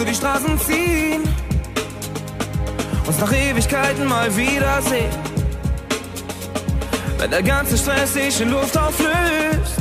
Die 0.10 0.16
Straßen 0.16 0.60
ziehen, 0.60 1.24
uns 3.06 3.20
nach 3.20 3.32
Ewigkeiten 3.32 4.08
mal 4.08 4.36
wiedersehen. 4.36 5.12
Wenn 7.18 7.30
der 7.30 7.44
ganze 7.44 7.78
Stress 7.78 8.14
sich 8.14 8.42
in 8.42 8.50
Luft 8.50 8.76
auflöst 8.78 9.78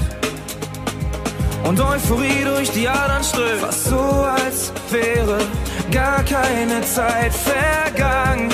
und 1.64 1.80
Euphorie 1.80 2.44
durch 2.44 2.70
die 2.72 2.88
Adern 2.88 3.24
strömt. 3.24 3.60
Fast 3.60 3.84
so, 3.84 3.98
als 3.98 4.72
wäre 4.90 5.38
gar 5.90 6.22
keine 6.24 6.82
Zeit 6.82 7.32
vergangen. 7.32 8.50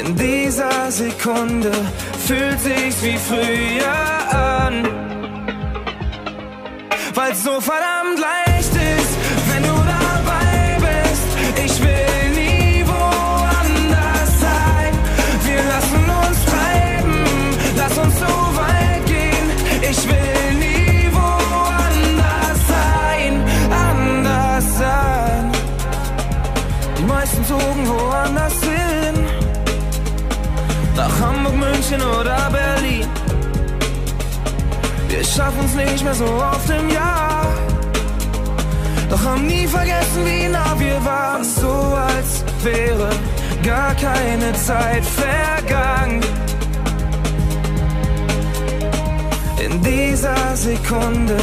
In 0.00 0.16
dieser 0.16 0.90
Sekunde 0.90 1.70
fühlt 2.26 2.60
sich's 2.60 3.02
wie 3.02 3.16
früher 3.16 4.34
an. 4.34 5.13
Weil's 7.16 7.44
so 7.44 7.60
verdammt 7.60 8.18
leicht 8.18 8.74
ist, 8.74 9.14
wenn 9.48 9.62
du 9.62 9.68
dabei 9.68 10.78
bist. 10.80 11.64
Ich 11.64 11.80
will 11.80 12.30
nie 12.34 12.84
woanders 12.84 14.40
sein. 14.40 14.92
Wir 15.44 15.62
lassen 15.62 16.04
uns 16.22 16.44
treiben, 16.44 17.24
lass 17.76 17.98
uns 17.98 18.18
so 18.18 18.34
weit 18.58 19.06
gehen. 19.06 19.48
Ich 19.90 20.08
will 20.08 20.54
nie 20.58 21.08
woanders 21.12 22.60
sein, 22.74 23.44
anders 23.70 24.64
sein. 24.76 25.52
Die 26.98 27.04
meisten 27.04 27.44
zogen 27.46 27.88
woanders 27.88 28.60
hin. 28.60 29.14
Nach 30.96 31.20
Hamburg, 31.20 31.54
München 31.54 32.02
oder 32.02 32.50
Berlin. 32.50 32.73
Schaffen's 35.36 35.74
nicht 35.74 36.04
mehr 36.04 36.14
so 36.14 36.26
oft 36.26 36.70
im 36.70 36.88
Jahr. 36.90 37.46
Doch 39.10 39.24
haben 39.24 39.46
nie 39.46 39.66
vergessen, 39.66 40.24
wie 40.24 40.46
nah 40.46 40.78
wir 40.78 41.04
waren. 41.04 41.42
So, 41.42 41.68
als 41.68 42.44
wäre 42.62 43.10
gar 43.64 43.94
keine 43.96 44.52
Zeit 44.52 45.02
vergangen. 45.04 46.20
In 49.64 49.82
dieser 49.82 50.56
Sekunde 50.56 51.36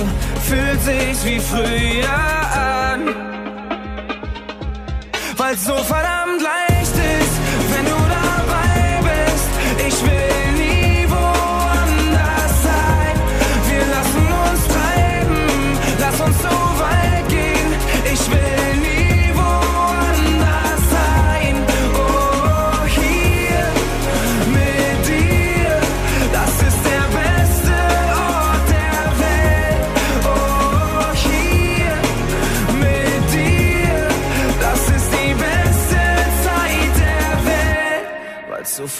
fühlt 0.47 0.81
sich's 0.83 1.25
wie 1.25 1.39
früher 1.39 2.09
an. 2.53 3.13
Weil's 5.35 5.65
so 5.65 5.75
verdammt 5.75 6.20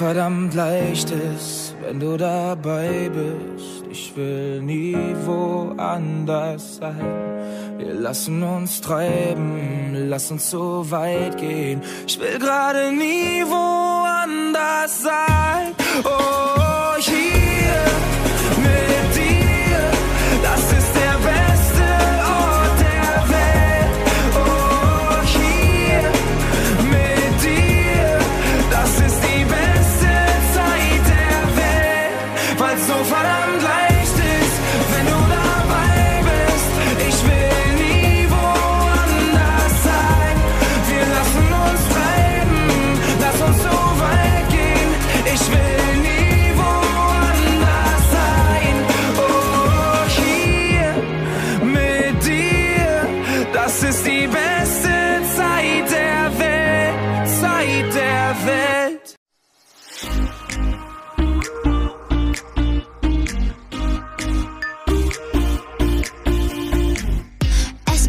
verdammt 0.02 0.56
leicht 0.56 1.12
ist, 1.12 1.76
wenn 1.84 2.00
du 2.00 2.18
dabei 2.18 3.12
bist. 3.14 3.84
Ich 3.92 4.16
will 4.16 4.60
nie 4.60 4.98
woanders 5.26 6.78
sein. 6.78 7.78
Wir 7.78 7.94
lassen 7.94 8.42
uns 8.42 8.82
treiben, 8.82 10.10
lass 10.10 10.32
uns 10.32 10.50
so 10.50 10.90
weit 10.90 11.38
gehen. 11.38 11.84
Ich 12.08 12.20
will 12.20 12.40
gerade 12.40 12.92
nie 12.92 13.44
woanders 13.46 15.04
sein. 15.04 15.76
Oh, 16.04 16.61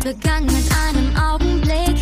begann 0.02 0.44
mit 0.46 0.64
einem 0.88 1.16
Augenblick. 1.16 1.96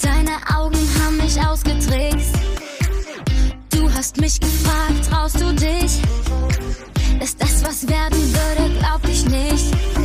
Deine 0.00 0.36
Augen 0.56 0.78
haben 1.00 1.16
mich 1.18 1.40
ausgetrickst. 1.40 2.34
Du 3.70 3.90
hast 3.92 4.20
mich 4.20 4.40
gefragt, 4.40 5.08
traust 5.08 5.40
du 5.40 5.52
dich? 5.54 6.00
Ist 7.20 7.40
das 7.40 7.64
was 7.64 7.88
werden 7.88 8.18
würde, 8.18 8.78
glaub 8.78 9.04
ich 9.08 9.24
nicht. 9.26 9.97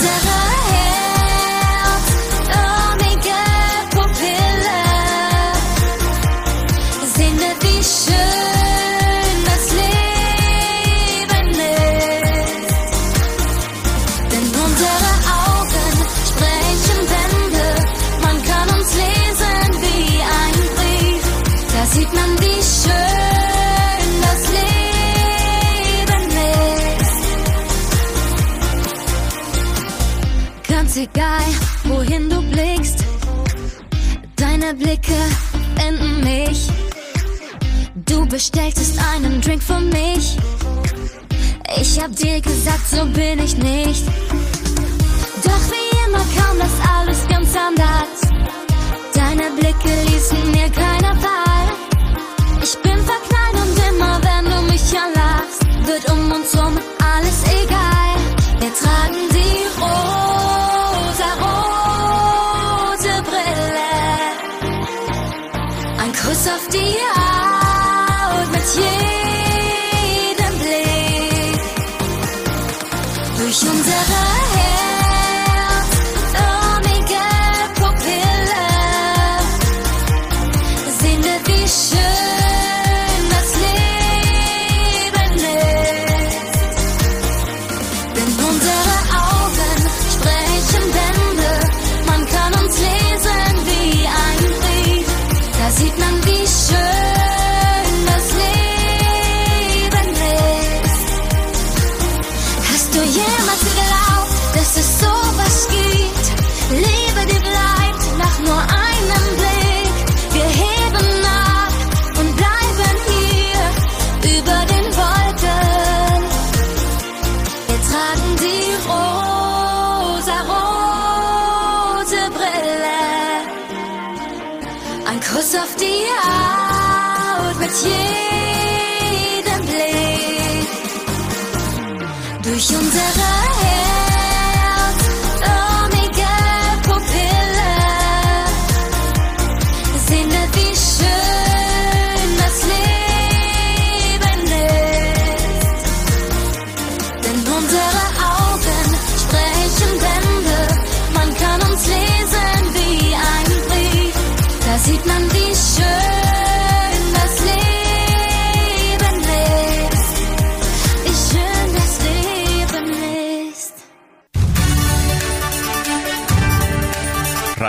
Durch 0.00 0.47
bestelltest 38.38 38.96
einen 39.12 39.40
Drink 39.40 39.60
für 39.60 39.80
mich. 39.80 40.36
Ich 41.80 42.00
hab 42.00 42.14
dir 42.14 42.40
gesagt, 42.40 42.88
so 42.88 43.04
bin 43.06 43.40
ich 43.40 43.56
nicht. 43.56 44.06
Doch 45.42 45.64
wie 45.72 45.90
immer 46.06 46.24
kam 46.36 46.56
das 46.56 46.70
alles 46.96 47.26
ganz 47.26 47.48
anders. 47.56 48.20
Deine 49.12 49.50
Blicke 49.58 49.92
ließen 50.06 50.52
mir 50.52 50.70
keine 50.70 51.20
Wahl. 51.20 51.66
Ich 52.62 52.76
bin 52.80 53.00
verknallt 53.10 53.56
und 53.64 53.76
immer 53.90 54.20
wenn 54.22 54.44
du 54.44 54.62
mich 54.70 54.86
anlachst, 54.96 55.60
wird 55.88 56.08
um 56.12 56.30
uns 56.30 56.56
rum 56.56 56.78
alles 57.14 57.42
egal. 57.60 58.14
Wir 58.60 58.72
tragen 58.82 59.20
die 59.32 59.66
rosa-rote 59.80 60.34
Brille. 63.30 63.92
Ein 66.00 66.12
Kuss 66.12 66.46
auf 66.46 66.68
die 66.72 66.94
Haut 67.02 67.37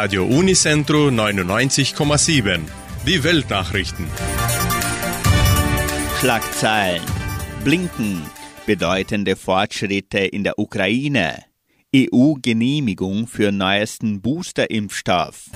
Radio 0.02 0.24
Unicentro 0.24 1.10
99,7. 1.10 2.62
Die 3.06 3.22
Weltnachrichten. 3.22 4.08
Schlagzeilen. 6.22 7.02
Blinken. 7.66 8.22
Bedeutende 8.66 9.36
Fortschritte 9.36 10.20
in 10.20 10.46
der 10.46 10.58
Ukraine. 10.58 11.44
EU-Genehmigung 11.94 13.28
für 13.28 13.52
neuesten 13.52 14.22
Boosterimpfstoff. 14.22 15.50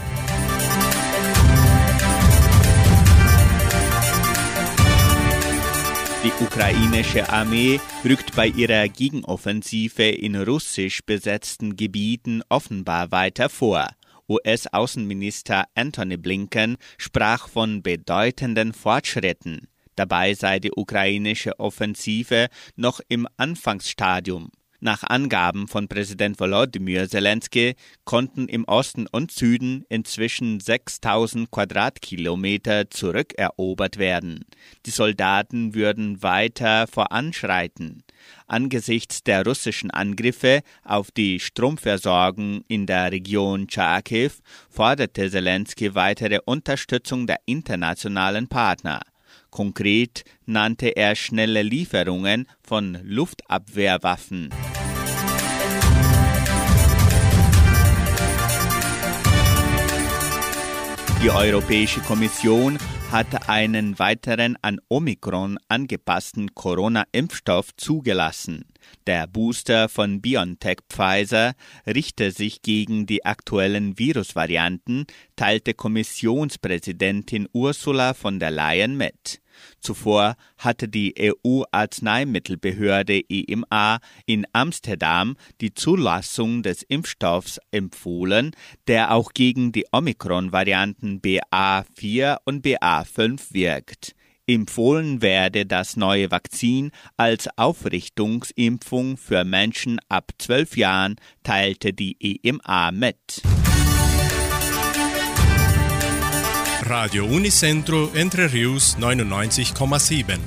Die 6.25 6.43
ukrainische 6.43 7.29
Armee 7.29 7.79
rückt 8.03 8.35
bei 8.35 8.47
ihrer 8.47 8.89
Gegenoffensive 8.89 10.03
in 10.03 10.35
russisch 10.35 10.99
besetzten 11.05 11.77
Gebieten 11.77 12.41
offenbar 12.49 13.09
weiter 13.13 13.47
vor. 13.47 13.87
US-Außenminister 14.29 15.65
Antony 15.75 16.17
Blinken 16.17 16.77
sprach 16.97 17.47
von 17.47 17.83
bedeutenden 17.83 18.73
Fortschritten. 18.73 19.67
Dabei 19.95 20.33
sei 20.33 20.59
die 20.59 20.71
ukrainische 20.75 21.59
Offensive 21.59 22.47
noch 22.75 22.99
im 23.09 23.27
Anfangsstadium. 23.37 24.49
Nach 24.83 25.01
Angaben 25.03 25.69
von 25.69 25.87
Präsident 25.87 26.41
Volodymyr 26.41 27.07
Zelensky 27.07 27.75
konnten 28.03 28.49
im 28.49 28.65
Osten 28.65 29.07
und 29.09 29.31
Süden 29.31 29.85
inzwischen 29.87 30.59
6000 30.59 31.49
Quadratkilometer 31.49 32.89
zurückerobert 32.89 33.97
werden. 33.97 34.43
Die 34.85 34.89
Soldaten 34.89 35.73
würden 35.73 36.21
weiter 36.21 36.87
voranschreiten. 36.87 38.03
Angesichts 38.47 39.23
der 39.23 39.45
russischen 39.45 39.89
Angriffe 39.89 40.63
auf 40.83 41.11
die 41.11 41.39
Stromversorgung 41.39 42.65
in 42.67 42.85
der 42.85 43.09
Region 43.13 43.69
Charkiw 43.69 44.31
forderte 44.69 45.31
Zelensky 45.31 45.95
weitere 45.95 46.39
Unterstützung 46.43 47.25
der 47.25 47.39
internationalen 47.45 48.49
Partner. 48.49 48.99
Konkret 49.53 50.23
nannte 50.47 50.87
er 50.95 51.15
schnelle 51.15 51.61
Lieferungen 51.61 52.47
von 52.63 52.97
Luftabwehrwaffen. 53.03 54.49
Die 61.21 61.29
Europäische 61.29 61.99
Kommission 61.99 62.79
hat 63.11 63.47
einen 63.47 63.99
weiteren 63.99 64.57
an 64.63 64.79
Omikron 64.89 65.59
angepassten 65.67 66.55
Corona-Impfstoff 66.55 67.75
zugelassen. 67.77 68.65
Der 69.05 69.27
Booster 69.27 69.87
von 69.87 70.19
BioNTech 70.19 70.79
Pfizer 70.89 71.53
richte 71.85 72.31
sich 72.31 72.63
gegen 72.63 73.05
die 73.05 73.23
aktuellen 73.23 73.99
Virusvarianten, 73.99 75.05
teilte 75.35 75.75
Kommissionspräsidentin 75.75 77.47
Ursula 77.53 78.15
von 78.15 78.39
der 78.39 78.49
Leyen 78.49 78.97
mit. 78.97 79.42
Zuvor 79.79 80.35
hatte 80.57 80.87
die 80.87 81.13
EU-Arzneimittelbehörde 81.19 83.21
EMA 83.29 83.99
in 84.25 84.45
Amsterdam 84.53 85.35
die 85.61 85.73
Zulassung 85.73 86.63
des 86.63 86.83
Impfstoffs 86.83 87.59
empfohlen, 87.71 88.51
der 88.87 89.11
auch 89.11 89.33
gegen 89.33 89.71
die 89.71 89.85
Omikron-Varianten 89.91 91.21
BA4 91.21 92.37
und 92.45 92.65
BA5 92.65 93.53
wirkt. 93.53 94.15
Empfohlen 94.45 95.21
werde 95.21 95.65
das 95.65 95.95
neue 95.95 96.29
Vakzin 96.29 96.91
als 97.15 97.47
Aufrichtungsimpfung 97.57 99.15
für 99.15 99.45
Menschen 99.45 100.01
ab 100.09 100.31
12 100.37 100.75
Jahren, 100.75 101.15
teilte 101.43 101.93
die 101.93 102.17
EMA 102.43 102.91
mit. 102.91 103.41
Radio 106.85 107.25
Unicentro 107.25 108.11
Entre 108.13 108.51
Rius 108.51 108.97
99,7. 108.97 110.37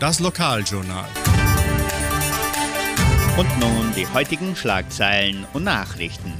Das 0.00 0.18
Lokaljournal. 0.18 1.08
Und 3.36 3.60
nun 3.60 3.92
die 3.94 4.06
heutigen 4.08 4.56
Schlagzeilen 4.56 5.46
und 5.52 5.62
Nachrichten. 5.62 6.32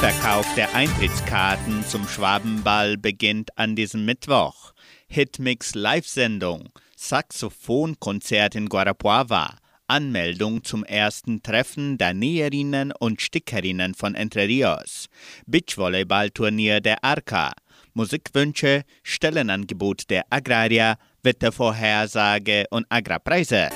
Verkauf 0.00 0.46
der 0.56 0.74
Eintrittskarten 0.74 1.84
zum 1.86 2.08
Schwabenball 2.08 2.96
beginnt 2.96 3.56
an 3.56 3.76
diesem 3.76 4.04
Mittwoch. 4.04 4.72
Hitmix 5.06 5.76
Live-Sendung, 5.76 6.70
Saxophonkonzert 6.96 8.56
in 8.56 8.68
Guarapuava, 8.68 9.54
Anmeldung 9.88 10.64
zum 10.64 10.84
ersten 10.84 11.42
Treffen 11.42 11.98
der 11.98 12.14
Näherinnen 12.14 12.92
und 12.92 13.22
Stickerinnen 13.22 13.94
von 13.94 14.14
Entre 14.14 14.48
Rios, 14.48 15.08
Beachvolleyballturnier 15.46 16.80
der 16.80 17.02
Arca, 17.04 17.52
Musikwünsche, 17.94 18.82
Stellenangebot 19.02 20.10
der 20.10 20.24
Agraria, 20.30 20.98
Wettervorhersage 21.22 22.66
und 22.70 22.86
Agrarpreise. 22.88 23.70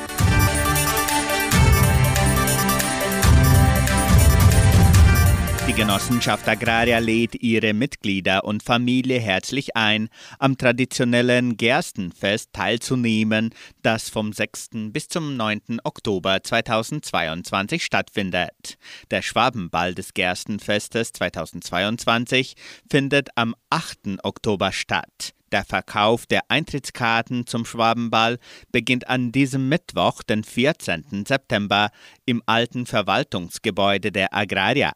Die 5.70 5.76
Genossenschaft 5.76 6.48
Agraria 6.48 6.98
lädt 6.98 7.36
ihre 7.36 7.74
Mitglieder 7.74 8.42
und 8.42 8.64
Familie 8.64 9.20
herzlich 9.20 9.76
ein, 9.76 10.08
am 10.40 10.58
traditionellen 10.58 11.56
Gerstenfest 11.56 12.52
teilzunehmen, 12.52 13.54
das 13.80 14.08
vom 14.08 14.32
6. 14.32 14.70
bis 14.90 15.06
zum 15.06 15.36
9. 15.36 15.78
Oktober 15.84 16.42
2022 16.42 17.84
stattfindet. 17.84 18.78
Der 19.12 19.22
Schwabenball 19.22 19.94
des 19.94 20.12
Gerstenfestes 20.12 21.12
2022 21.12 22.54
findet 22.90 23.28
am 23.36 23.54
8. 23.70 24.24
Oktober 24.24 24.72
statt. 24.72 25.34
Der 25.52 25.64
Verkauf 25.64 26.26
der 26.26 26.42
Eintrittskarten 26.48 27.46
zum 27.46 27.64
Schwabenball 27.64 28.40
beginnt 28.72 29.08
an 29.08 29.30
diesem 29.30 29.68
Mittwoch, 29.68 30.24
den 30.24 30.42
14. 30.42 31.24
September, 31.28 31.90
im 32.26 32.42
alten 32.46 32.86
Verwaltungsgebäude 32.86 34.10
der 34.10 34.34
Agraria. 34.34 34.90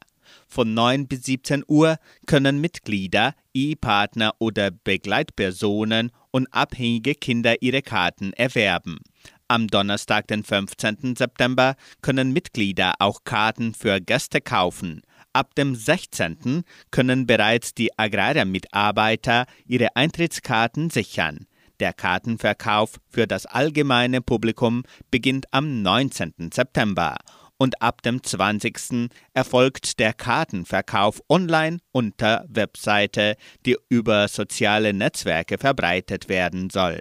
Von 0.49 0.75
9 0.75 1.07
bis 1.09 1.25
17 1.25 1.65
Uhr 1.67 1.99
können 2.27 2.61
Mitglieder, 2.61 3.35
Ehepartner 3.53 4.35
oder 4.39 4.71
Begleitpersonen 4.71 6.11
und 6.31 6.47
abhängige 6.53 7.15
Kinder 7.15 7.63
ihre 7.63 7.83
Karten 7.83 8.33
erwerben. 8.33 8.99
Am 9.47 9.69
Donnerstag, 9.69 10.27
den 10.29 10.43
15. 10.43 11.17
September, 11.17 11.77
können 12.03 12.33
Mitglieder 12.33 12.95
auch 12.99 13.25
Karten 13.25 13.75
für 13.75 14.01
Gäste 14.01 14.41
kaufen. 14.41 15.03
Ab 15.33 15.55
dem 15.55 15.75
16. 15.75 16.63
können 16.91 17.27
bereits 17.27 17.75
die 17.75 17.99
Agrarmitarbeiter 17.99 19.47
ihre 19.67 19.97
Eintrittskarten 19.97 20.91
sichern. 20.91 21.47
Der 21.81 21.93
Kartenverkauf 21.93 23.01
für 23.09 23.27
das 23.27 23.47
allgemeine 23.47 24.21
Publikum 24.21 24.85
beginnt 25.11 25.47
am 25.53 25.83
19. 25.83 26.51
September 26.53 27.17
und 27.65 27.81
ab 27.81 28.03
dem 28.03 28.23
20. 28.23 29.09
erfolgt 29.33 29.99
der 29.99 30.13
Kartenverkauf 30.13 31.23
online 31.31 31.79
unter 31.93 32.45
Webseite, 32.47 33.37
die 33.65 33.79
über 33.89 34.29
soziale 34.29 34.93
Netzwerke 34.93 35.57
verbreitet 35.57 36.29
werden 36.29 36.69
soll. 36.69 36.99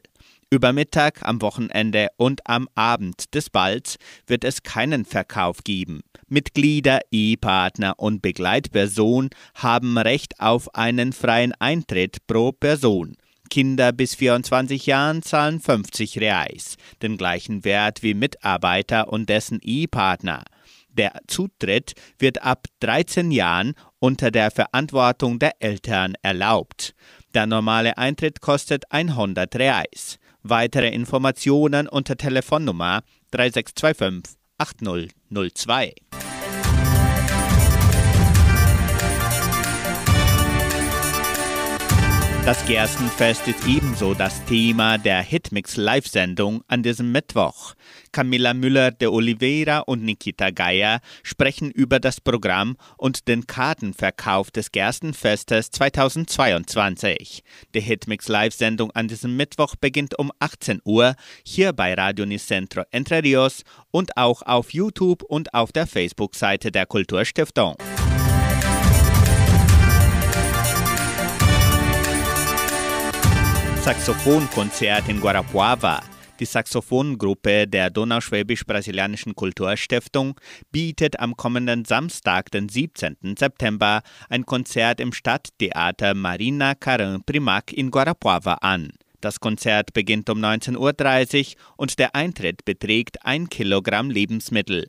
Über 0.50 0.72
Mittag, 0.72 1.20
am 1.24 1.42
Wochenende 1.42 2.08
und 2.16 2.48
am 2.48 2.70
Abend 2.76 3.36
des 3.36 3.50
Balls 3.50 3.98
wird 4.26 4.46
es 4.46 4.64
keinen 4.64 5.04
Verkauf 5.04 5.66
geben. 5.66 6.00
Mitglieder, 6.30 7.02
Ehepartner 7.12 7.96
und 8.00 8.22
Begleitperson 8.22 9.32
haben 9.56 9.98
Recht 9.98 10.40
auf 10.40 10.74
einen 10.76 11.12
freien 11.12 11.52
Eintritt 11.60 12.26
pro 12.26 12.54
Person. 12.54 13.18
Kinder 13.50 13.92
bis 13.92 14.16
24 14.16 14.86
Jahren 14.86 15.24
zahlen 15.24 15.60
50 15.60 16.22
Reais, 16.22 16.78
den 17.02 17.18
gleichen 17.18 17.66
Wert 17.66 18.02
wie 18.02 18.14
Mitarbeiter 18.14 19.12
und 19.12 19.28
dessen 19.28 19.60
Ehepartner. 19.62 20.46
Der 20.94 21.20
Zutritt 21.28 21.94
wird 22.20 22.44
ab 22.44 22.68
13 22.80 23.32
Jahren 23.32 23.74
unter 24.00 24.32
der 24.32 24.52
Verantwortung 24.52 25.40
der 25.40 25.54
Eltern 25.60 26.14
erlaubt. 26.22 26.94
Der 27.34 27.48
normale 27.48 27.98
Eintritt 27.98 28.42
kostet 28.42 28.84
100 28.92 29.56
Reais. 29.56 30.20
Weitere 30.44 30.90
Informationen 30.90 31.88
unter 31.88 32.16
Telefonnummer 32.16 33.02
3625 33.32 34.38
8002. 34.58 35.94
Das 42.46 42.66
Gerstenfest 42.66 43.48
ist 43.48 43.66
ebenso 43.66 44.14
das 44.14 44.44
Thema 44.44 44.98
der 44.98 45.22
Hitmix 45.22 45.78
Live-Sendung 45.78 46.62
an 46.68 46.84
diesem 46.84 47.14
Mittwoch. 47.14 47.74
Camilla 48.12 48.54
Müller 48.54 48.92
de 48.92 49.08
Oliveira 49.08 49.80
und 49.80 50.04
Nikita 50.04 50.50
Geier 50.50 51.00
sprechen 51.24 51.72
über 51.72 52.02
das 52.02 52.20
Programm 52.20 52.76
und 52.98 53.30
den 53.30 53.48
Kartenverkauf 53.48 54.52
des 54.52 54.74
Gerstenfestes 54.74 55.72
2022. 55.72 57.46
Die 57.74 57.80
Hitmix 57.80 58.28
Live-Sendung 58.28 58.92
an 58.92 59.08
diesem 59.08 59.38
Mittwoch 59.38 59.78
beginnt 59.78 60.20
um 60.20 60.30
18 60.40 60.82
Uhr 60.84 61.16
hier 61.46 61.72
bei 61.72 61.94
Radio 61.94 62.26
Nicentro 62.26 62.84
Entre 62.92 63.24
Rios 63.24 63.64
und 63.90 64.18
auch 64.18 64.42
auf 64.42 64.74
YouTube 64.74 65.24
und 65.24 65.54
auf 65.54 65.72
der 65.72 65.88
Facebook-Seite 65.88 66.74
der 66.74 66.88
Kulturstiftung. 66.88 67.78
Saxophonkonzert 73.84 75.10
in 75.10 75.20
Guarapuava. 75.20 76.02
Die 76.40 76.46
Saxophongruppe 76.46 77.68
der 77.68 77.90
Donauschwäbisch-Brasilianischen 77.90 79.36
Kulturstiftung 79.36 80.40
bietet 80.72 81.20
am 81.20 81.36
kommenden 81.36 81.84
Samstag, 81.84 82.50
den 82.50 82.70
17. 82.70 83.36
September, 83.38 84.02
ein 84.30 84.46
Konzert 84.46 85.02
im 85.02 85.12
Stadttheater 85.12 86.14
Marina 86.14 86.76
Carin 86.76 87.24
Primac 87.26 87.74
in 87.74 87.92
Guarapuava 87.92 88.54
an. 88.62 88.94
Das 89.20 89.42
Konzert 89.42 89.92
beginnt 89.92 90.30
um 90.30 90.40
19.30 90.40 90.78
Uhr 90.78 91.62
und 91.76 92.00
der 92.00 92.16
Eintritt 92.16 92.64
beträgt 92.64 93.26
ein 93.26 93.50
Kilogramm 93.50 94.10
Lebensmittel. 94.10 94.88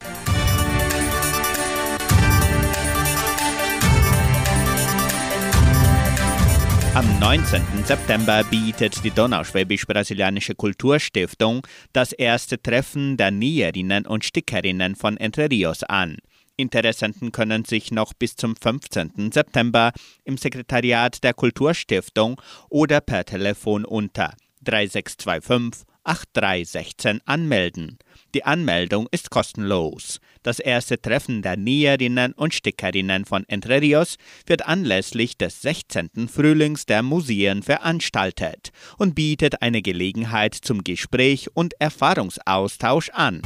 Am 6.95 7.19
19. 7.19 7.61
September 7.85 8.45
bietet 8.45 9.03
die 9.03 9.11
Donauschwäbisch-Brasilianische 9.11 10.55
Kulturstiftung 10.55 11.67
das 11.93 12.13
erste 12.13 12.63
Treffen 12.63 13.17
der 13.17 13.33
Näherinnen 13.33 14.07
und 14.07 14.25
Stickerinnen 14.25 14.95
von 14.95 15.17
Entre 15.17 15.51
Rios 15.51 15.83
an. 15.83 16.19
Interessenten 16.57 17.33
können 17.33 17.65
sich 17.65 17.91
noch 17.91 18.13
bis 18.15 18.37
zum 18.37 18.55
15. 18.55 19.33
September 19.33 19.91
im 20.23 20.37
Sekretariat 20.37 21.25
der 21.25 21.35
Kulturstiftung 21.35 22.41
oder 22.71 23.01
per 23.01 23.25
Telefon 23.25 23.85
unter 23.85 24.33
3625 24.63 25.94
8316 26.05 27.21
anmelden. 27.25 27.99
Die 28.35 28.45
Anmeldung 28.45 29.09
ist 29.11 29.31
kostenlos. 29.31 30.21
Das 30.43 30.59
erste 30.59 31.01
Treffen 31.01 31.43
der 31.43 31.57
Näherinnen 31.57 32.33
und 32.33 32.55
Stickerinnen 32.55 33.25
von 33.25 33.45
Entre 33.49 33.81
Rios 33.81 34.17
wird 34.47 34.67
anlässlich 34.67 35.39
des 35.39 35.63
16. 35.63 36.29
Frühlings 36.29 36.87
der 36.87 37.03
Museen 37.03 37.63
veranstaltet 37.63 38.71
und 38.99 39.15
bietet 39.15 39.63
eine 39.63 39.83
Gelegenheit 39.83 40.55
zum 40.55 40.85
Gespräch 40.85 41.49
und 41.55 41.75
Erfahrungsaustausch 41.81 43.11
an. 43.11 43.43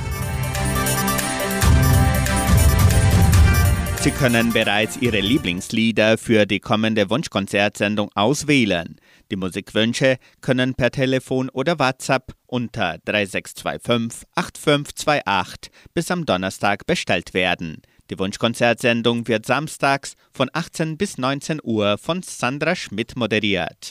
Sie 4.01 4.13
können 4.13 4.53
bereits 4.53 4.97
Ihre 4.97 5.21
Lieblingslieder 5.21 6.19
für 6.19 6.47
die 6.47 6.61
kommende 6.61 7.11
Wunschkonzertsendung 7.11 8.11
auswählen. 8.15 8.97
Die 9.31 9.37
Musikwünsche 9.37 10.17
können 10.41 10.75
per 10.75 10.91
Telefon 10.91 11.51
oder 11.51 11.79
WhatsApp 11.79 12.33
unter 12.47 12.97
3625 13.05 14.27
8528 14.35 15.71
bis 15.93 16.11
am 16.11 16.25
Donnerstag 16.25 16.87
bestellt 16.87 17.35
werden. 17.35 17.83
Die 18.11 18.19
Wunschkonzertsendung 18.19 19.29
wird 19.29 19.45
samstags 19.45 20.15
von 20.33 20.49
18 20.51 20.97
bis 20.97 21.19
19 21.19 21.61
Uhr 21.63 21.99
von 21.99 22.23
Sandra 22.23 22.75
Schmidt 22.75 23.17
moderiert. 23.17 23.91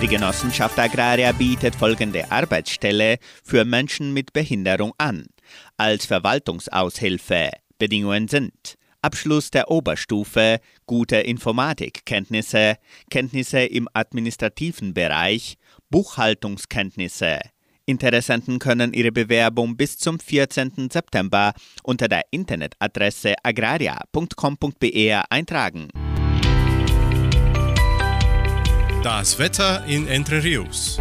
Die 0.00 0.08
Genossenschaft 0.08 0.78
Agraria 0.78 1.32
bietet 1.32 1.74
folgende 1.74 2.30
Arbeitsstelle 2.30 3.18
für 3.42 3.64
Menschen 3.64 4.12
mit 4.12 4.32
Behinderung 4.32 4.92
an. 4.98 5.26
Als 5.76 6.06
Verwaltungsaushilfe. 6.06 7.50
Bedingungen 7.78 8.28
sind 8.28 8.76
Abschluss 9.02 9.50
der 9.50 9.70
Oberstufe, 9.70 10.60
gute 10.86 11.16
Informatikkenntnisse, 11.16 12.76
Kenntnisse 13.10 13.60
im 13.60 13.86
administrativen 13.92 14.94
Bereich, 14.94 15.56
Buchhaltungskenntnisse. 15.90 17.40
Interessenten 17.86 18.58
können 18.58 18.94
ihre 18.94 19.12
Bewerbung 19.12 19.76
bis 19.76 19.98
zum 19.98 20.18
14. 20.18 20.88
September 20.90 21.52
unter 21.82 22.08
der 22.08 22.22
Internetadresse 22.30 23.34
agraria.com.br 23.42 25.22
eintragen. 25.28 25.88
Das 29.02 29.38
Wetter 29.38 29.84
in 29.84 30.08
Entre 30.08 30.42
Rios. 30.42 30.98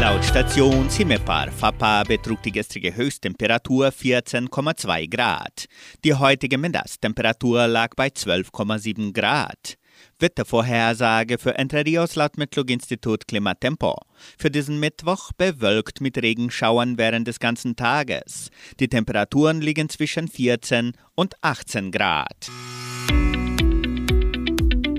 Laut 0.00 0.24
Station 0.24 0.88
Cimepar 0.88 1.50
Fapa 1.52 2.02
betrug 2.04 2.42
die 2.42 2.50
gestrige 2.50 2.94
Höchsttemperatur 2.94 3.88
14,2 3.88 5.08
Grad. 5.08 5.66
Die 6.04 6.14
heutige 6.14 6.58
Mindesttemperatur 6.58 7.66
lag 7.66 7.90
bei 7.94 8.08
12,7 8.08 9.12
Grad. 9.12 9.76
Wettervorhersage 10.18 11.38
für 11.38 11.56
Entre 11.56 11.84
Rios 11.84 12.16
laut 12.16 12.38
Metlog-Institut 12.38 13.28
Klimatempo. 13.28 13.96
Für 14.38 14.50
diesen 14.50 14.80
Mittwoch 14.80 15.32
bewölkt 15.36 16.00
mit 16.00 16.16
Regenschauern 16.16 16.98
während 16.98 17.28
des 17.28 17.38
ganzen 17.38 17.76
Tages. 17.76 18.50
Die 18.80 18.88
Temperaturen 18.88 19.60
liegen 19.60 19.88
zwischen 19.88 20.28
14 20.28 20.92
und 21.14 21.34
18 21.42 21.90
Grad. 21.90 22.48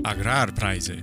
Agrarpreise. 0.04 1.02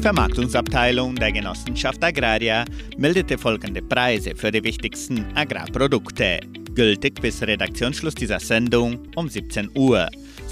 Die 0.00 0.04
Vermarktungsabteilung 0.04 1.14
der 1.14 1.30
Genossenschaft 1.30 2.02
Agraria 2.02 2.64
meldete 2.96 3.36
folgende 3.36 3.82
Preise 3.82 4.34
für 4.34 4.50
die 4.50 4.64
wichtigsten 4.64 5.26
Agrarprodukte. 5.34 6.40
Gültig 6.74 7.20
bis 7.20 7.42
Redaktionsschluss 7.42 8.14
dieser 8.14 8.40
Sendung 8.40 8.98
um 9.14 9.28
17 9.28 9.68
Uhr. 9.74 10.08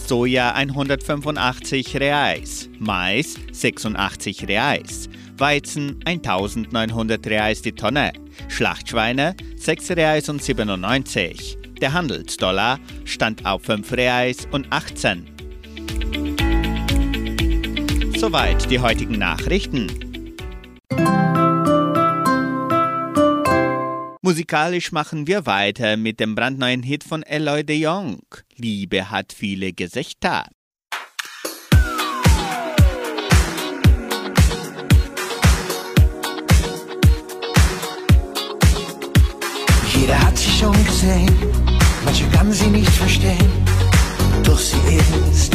Soja 0.07 0.53
185 0.53 1.97
Reais, 1.97 2.69
Mais 2.79 3.37
86 3.53 4.47
Reais, 4.47 5.09
Weizen 5.39 5.99
1900 6.05 7.27
Reais 7.27 7.63
die 7.63 7.73
Tonne, 7.73 8.13
Schlachtschweine 8.49 9.35
6 9.57 9.93
Reais 9.93 10.29
und 10.29 10.43
97. 10.43 11.57
Der 11.81 11.95
Handelsdollar 11.95 12.79
stand 13.07 13.47
auf 13.47 13.63
5 13.63 13.93
Reais 13.93 14.47
und 14.53 14.71
18. 14.71 15.25
Soweit 18.19 18.69
die 18.69 18.81
heutigen 18.81 19.17
Nachrichten. 19.17 19.87
Musikalisch 24.23 24.91
machen 24.91 25.29
wir 25.29 25.47
weiter 25.47 25.97
mit 25.97 26.19
dem 26.19 26.35
brandneuen 26.35 26.83
Hit 26.83 27.05
von 27.05 27.23
Eloy 27.23 27.63
de 27.63 27.77
Jong. 27.77 28.19
Liebe 28.57 29.09
hat 29.13 29.33
viele 29.33 29.73
Gesichter. 29.73 30.47
Jeder 39.95 40.21
hat 40.21 40.37
sie 40.37 40.51
schon 40.51 40.85
gesehen, 40.85 41.31
manche 42.05 42.29
kann 42.31 42.53
sie 42.53 42.67
nicht 42.67 42.91
verstehen, 42.91 43.53
doch 44.43 44.59
sie 44.59 44.77
ist 45.31 45.55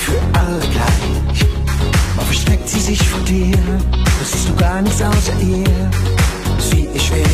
für 0.00 0.20
alle 0.36 0.58
gleich. 0.58 1.63
Mal 2.16 2.24
versteckt 2.26 2.68
sie 2.68 2.80
sich 2.80 3.02
vor 3.08 3.20
dir, 3.20 3.56
das 4.18 4.32
siehst 4.32 4.48
du 4.48 4.54
gar 4.56 4.80
nichts 4.82 5.02
außer 5.02 5.32
ihr. 5.40 5.90
Sie 6.58 6.88
ist 6.94 7.06
schwer 7.06 7.24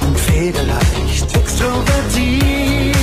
und 0.00 0.18
federleicht, 0.18 1.36
extrovertiert 1.36 2.97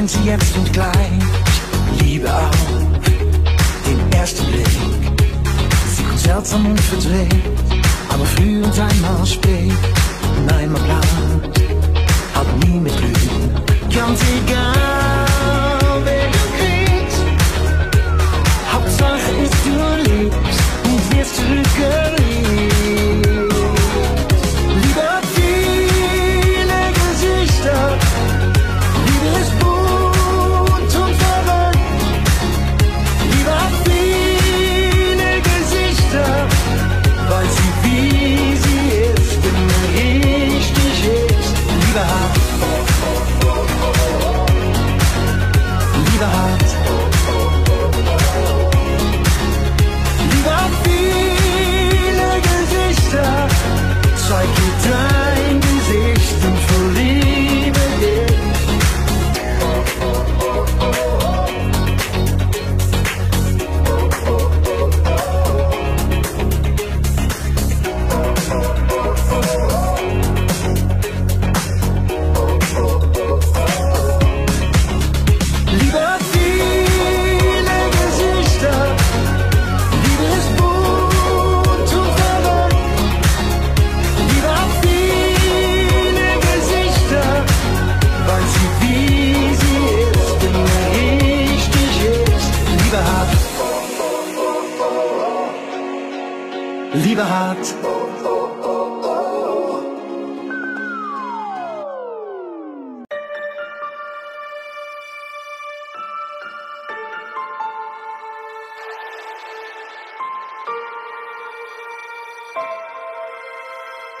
erscheint 0.00 0.10
sie 0.10 0.24
jetzt 0.24 0.56
und 0.56 0.72
gleich. 0.72 0.92
Liebe 2.00 2.32
auf 2.32 2.50
den 3.86 4.12
ersten 4.12 4.46
Blick. 4.46 4.68
Sie 5.94 6.02
kommt 6.02 6.18
seltsam 6.18 6.66
und 6.66 6.80
verdreht, 6.80 7.34
aber 8.08 8.24
früh 8.24 8.62
und 8.62 8.78
einmal 8.78 9.26
spät. 9.26 9.72
Und 10.38 10.52
einmal 10.52 10.82
blank, 10.82 11.58
hat 12.34 12.66
nie 12.66 12.80
mit 12.80 12.96
Glück. 12.96 13.94
Ganz 13.94 14.20
egal, 14.38 16.02
wer 16.04 16.26
du 16.26 16.42
kriegst. 16.56 17.22
Hauptsache 18.72 19.30
ist 19.44 19.54
du 19.66 20.10
liebst 20.10 20.60
und 20.84 21.16
wirst 21.16 21.36
zurückgeliebt. 21.36 22.19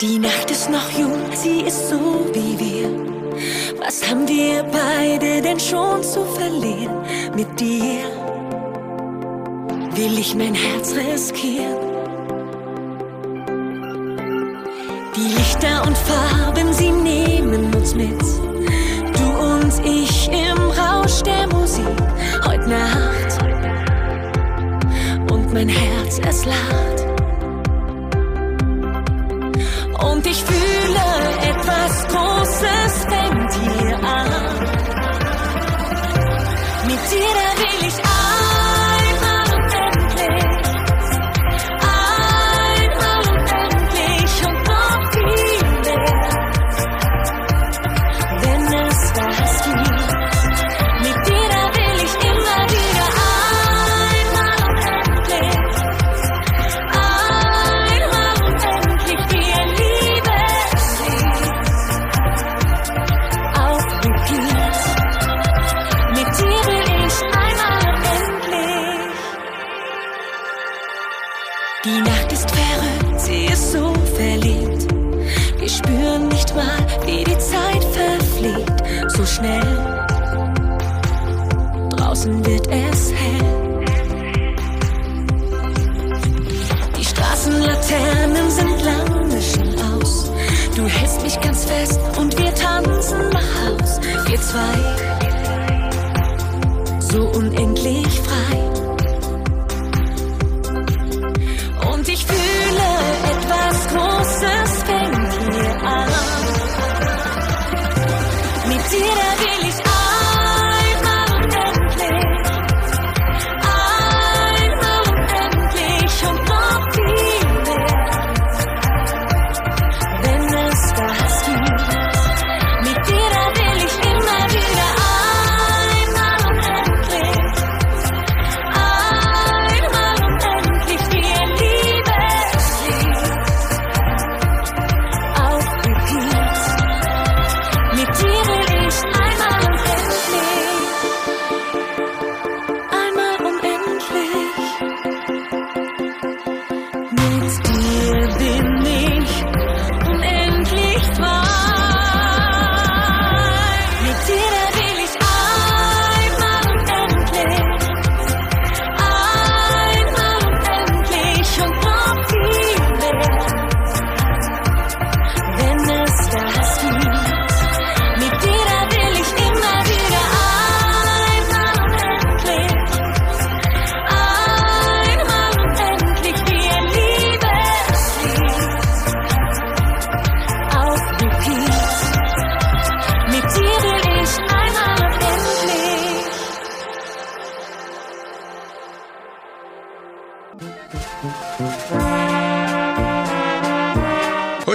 Die 0.00 0.18
Nacht 0.18 0.50
ist 0.50 0.70
noch 0.70 0.90
jung, 0.98 1.30
sie 1.34 1.60
ist 1.60 1.90
so 1.90 2.24
wie 2.32 2.58
wir. 2.58 2.88
Was 3.84 4.08
haben 4.08 4.26
wir 4.26 4.62
beide 4.62 5.42
denn 5.42 5.60
schon 5.60 6.02
zu 6.02 6.24
verlieren? 6.24 7.02
Mit 7.36 7.60
dir 7.60 8.04
will 9.94 10.18
ich 10.18 10.34
mein 10.34 10.54
Herz 10.54 10.94
riskieren. 10.94 11.76
Die 15.14 15.34
Lichter 15.36 15.86
und 15.86 15.98
Farben, 15.98 16.72
sie 16.72 16.92
nehmen 16.92 17.74
uns 17.74 17.94
mit. 17.94 18.22
Du 19.18 19.26
und 19.38 19.84
ich 19.84 20.28
im 20.28 20.70
Rausch 20.70 21.20
der 21.24 21.46
Musik 21.48 21.84
heute 22.46 22.70
Nacht. 22.70 23.42
Und 25.30 25.52
mein 25.52 25.68
Herz, 25.68 26.18
es 26.26 26.46
lacht. 26.46 27.19
Und 30.02 30.26
ich 30.26 30.42
fühle 30.42 31.04
etwas 31.50 32.08
Großes 32.08 32.92
fängt 33.08 33.52
hier 33.54 33.96
an. 33.98 34.30
Mit 36.86 37.02
dir, 37.10 37.40
will 37.60 37.88
ich 37.88 38.09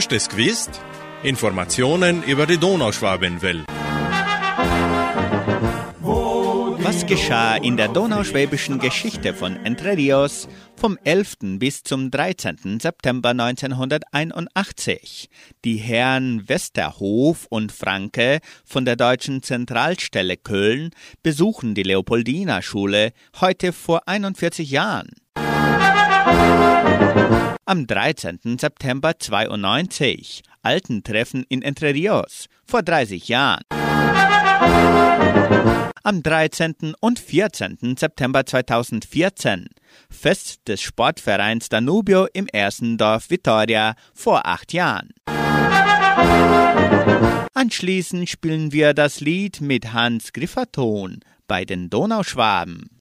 Hast 0.07 0.33
du? 0.33 0.37
Informationen 1.23 2.21
über 2.21 2.45
die 2.45 2.59
Donauschwabenwelle. 2.59 3.65
Was 6.83 7.07
geschah 7.07 7.55
in 7.55 7.75
der 7.75 7.87
donauschwäbischen 7.87 8.77
Geschichte 8.77 9.33
von 9.33 9.55
Entre 9.65 9.97
Rios 9.97 10.47
vom 10.75 10.99
11. 11.03 11.57
bis 11.57 11.81
zum 11.81 12.11
13. 12.11 12.79
September 12.79 13.29
1981? 13.29 15.27
Die 15.63 15.77
Herren 15.77 16.47
Westerhof 16.47 17.47
und 17.49 17.71
Franke 17.71 18.41
von 18.63 18.85
der 18.85 18.97
Deutschen 18.97 19.41
Zentralstelle 19.41 20.37
Köln 20.37 20.91
besuchen 21.23 21.73
die 21.73 21.81
Leopoldina-Schule 21.81 23.11
heute 23.41 23.73
vor 23.73 24.07
41 24.07 24.69
Jahren. 24.69 25.09
Am 27.67 27.87
13. 27.87 28.59
September 28.59 29.17
92, 29.17 30.43
Altentreffen 30.61 31.47
in 31.49 31.63
Entre 31.63 31.95
Rios, 31.95 32.45
vor 32.63 32.83
30 32.83 33.27
Jahren. 33.27 33.63
Am 36.03 36.21
13. 36.21 36.93
und 36.99 37.17
14. 37.17 37.95
September 37.97 38.45
2014, 38.45 39.69
Fest 40.11 40.67
des 40.67 40.79
Sportvereins 40.83 41.67
Danubio 41.67 42.27
im 42.33 42.45
ersten 42.45 42.99
Dorf 42.99 43.31
Vitoria 43.31 43.95
vor 44.13 44.45
acht 44.45 44.71
Jahren. 44.71 45.09
Anschließend 47.55 48.29
spielen 48.29 48.73
wir 48.73 48.93
das 48.93 49.21
Lied 49.21 49.59
mit 49.61 49.91
Hans 49.91 50.33
Grifferton 50.33 51.21
bei 51.47 51.65
den 51.65 51.89
Donauschwaben. 51.89 52.94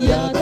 yeah. 0.00 0.37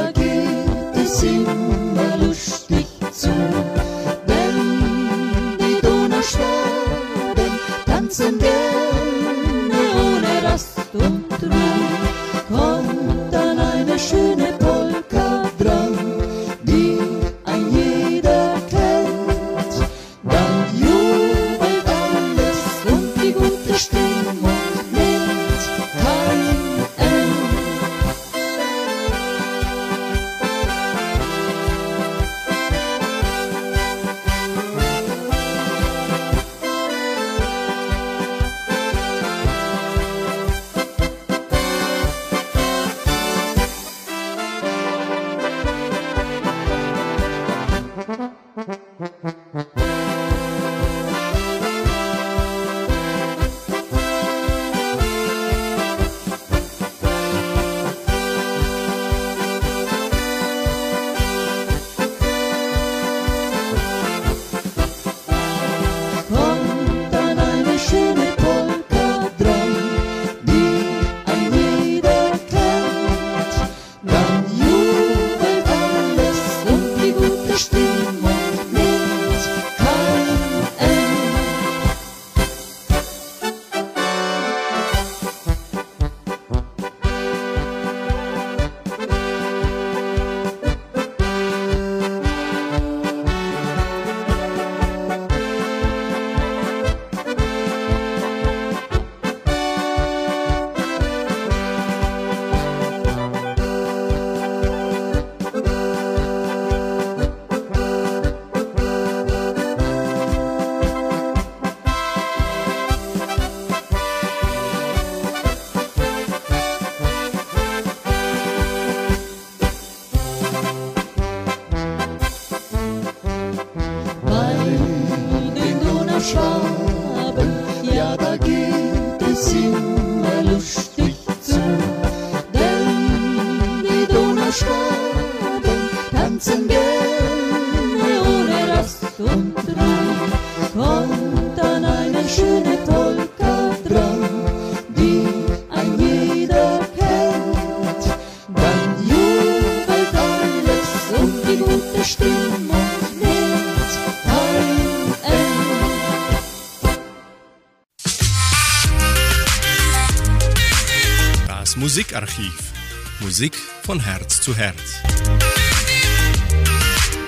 Musikarchiv. 162.16 162.72
Musik 163.20 163.56
von 163.82 164.00
Herz 164.00 164.40
zu 164.40 164.56
Herz. 164.56 165.05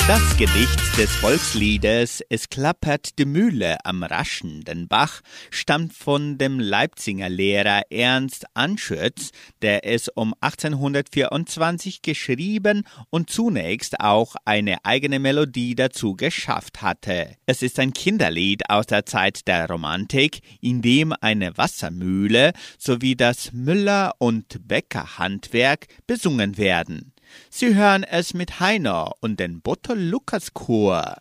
Das 0.08 0.38
Gedicht 0.38 0.96
des 0.96 1.14
Volksliedes 1.16 2.22
Es 2.30 2.48
klappert 2.48 3.18
die 3.18 3.26
Mühle 3.26 3.76
am 3.84 4.02
raschenden 4.02 4.88
Bach 4.88 5.20
stammt 5.50 5.92
von 5.92 6.38
dem 6.38 6.58
Leipziger 6.58 7.28
Lehrer 7.28 7.82
Ernst 7.90 8.46
Anschütz, 8.54 9.32
der 9.60 9.84
es 9.84 10.08
um 10.08 10.32
1824 10.40 12.00
geschrieben 12.00 12.84
und 13.10 13.28
zunächst 13.28 14.00
auch 14.00 14.34
eine 14.46 14.82
eigene 14.82 15.18
Melodie 15.18 15.74
dazu 15.74 16.14
geschafft 16.14 16.80
hatte. 16.80 17.36
Es 17.44 17.60
ist 17.60 17.78
ein 17.78 17.92
Kinderlied 17.92 18.70
aus 18.70 18.86
der 18.86 19.04
Zeit 19.04 19.46
der 19.46 19.68
Romantik, 19.68 20.40
in 20.62 20.80
dem 20.80 21.12
eine 21.20 21.54
Wassermühle 21.58 22.54
sowie 22.78 23.14
das 23.14 23.52
Müller- 23.52 24.14
und 24.16 24.66
Bäckerhandwerk 24.66 25.86
besungen 26.06 26.56
werden. 26.56 27.12
Sie 27.50 27.74
hören 27.74 28.04
es 28.04 28.34
mit 28.34 28.60
Heiner 28.60 29.12
und 29.20 29.40
den 29.40 29.60
Botter 29.60 29.94
Lukas 29.94 30.54
Chor. 30.54 31.16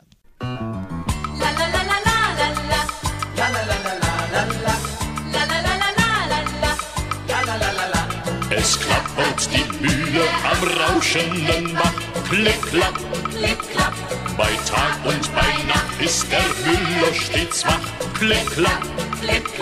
Es 8.50 8.80
klappert 8.80 9.50
die 9.52 9.84
Mühle 9.84 10.24
am 10.50 10.96
rauschenden 10.96 11.74
Bach. 11.74 11.94
Klick, 12.30 12.62
klapp, 12.64 12.98
klick, 13.30 13.60
klapp. 13.72 13.94
Bei 14.38 14.50
Tag 14.70 15.06
und 15.06 15.34
bei 15.34 15.64
Nacht 15.68 16.02
ist 16.02 16.26
der 16.32 16.44
Müller 16.66 17.14
stets 17.14 17.66
wach. 17.66 17.80
Klick, 18.18 18.46
klapp, 18.52 18.84
klick, 19.22 19.46
klapp. 19.46 19.57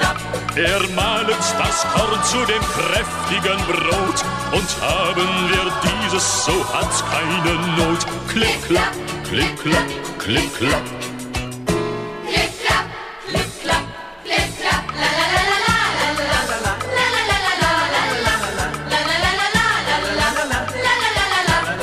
Er 0.55 0.79
malet 0.95 1.45
das 1.59 1.85
Korn 1.93 2.23
zu 2.23 2.37
dem 2.45 2.61
kräftigen 2.61 3.59
Brot. 3.67 4.23
Und 4.51 4.69
haben 4.81 5.49
wir 5.49 5.71
dieses, 5.83 6.45
so 6.45 6.53
hat's 6.73 7.03
keine 7.11 7.55
Not. 7.77 8.05
Klick, 8.29 8.65
klapp, 8.67 8.93
klick, 9.29 9.57
klapp, 9.61 9.85
klick, 10.19 10.57
klapp. 10.57 10.81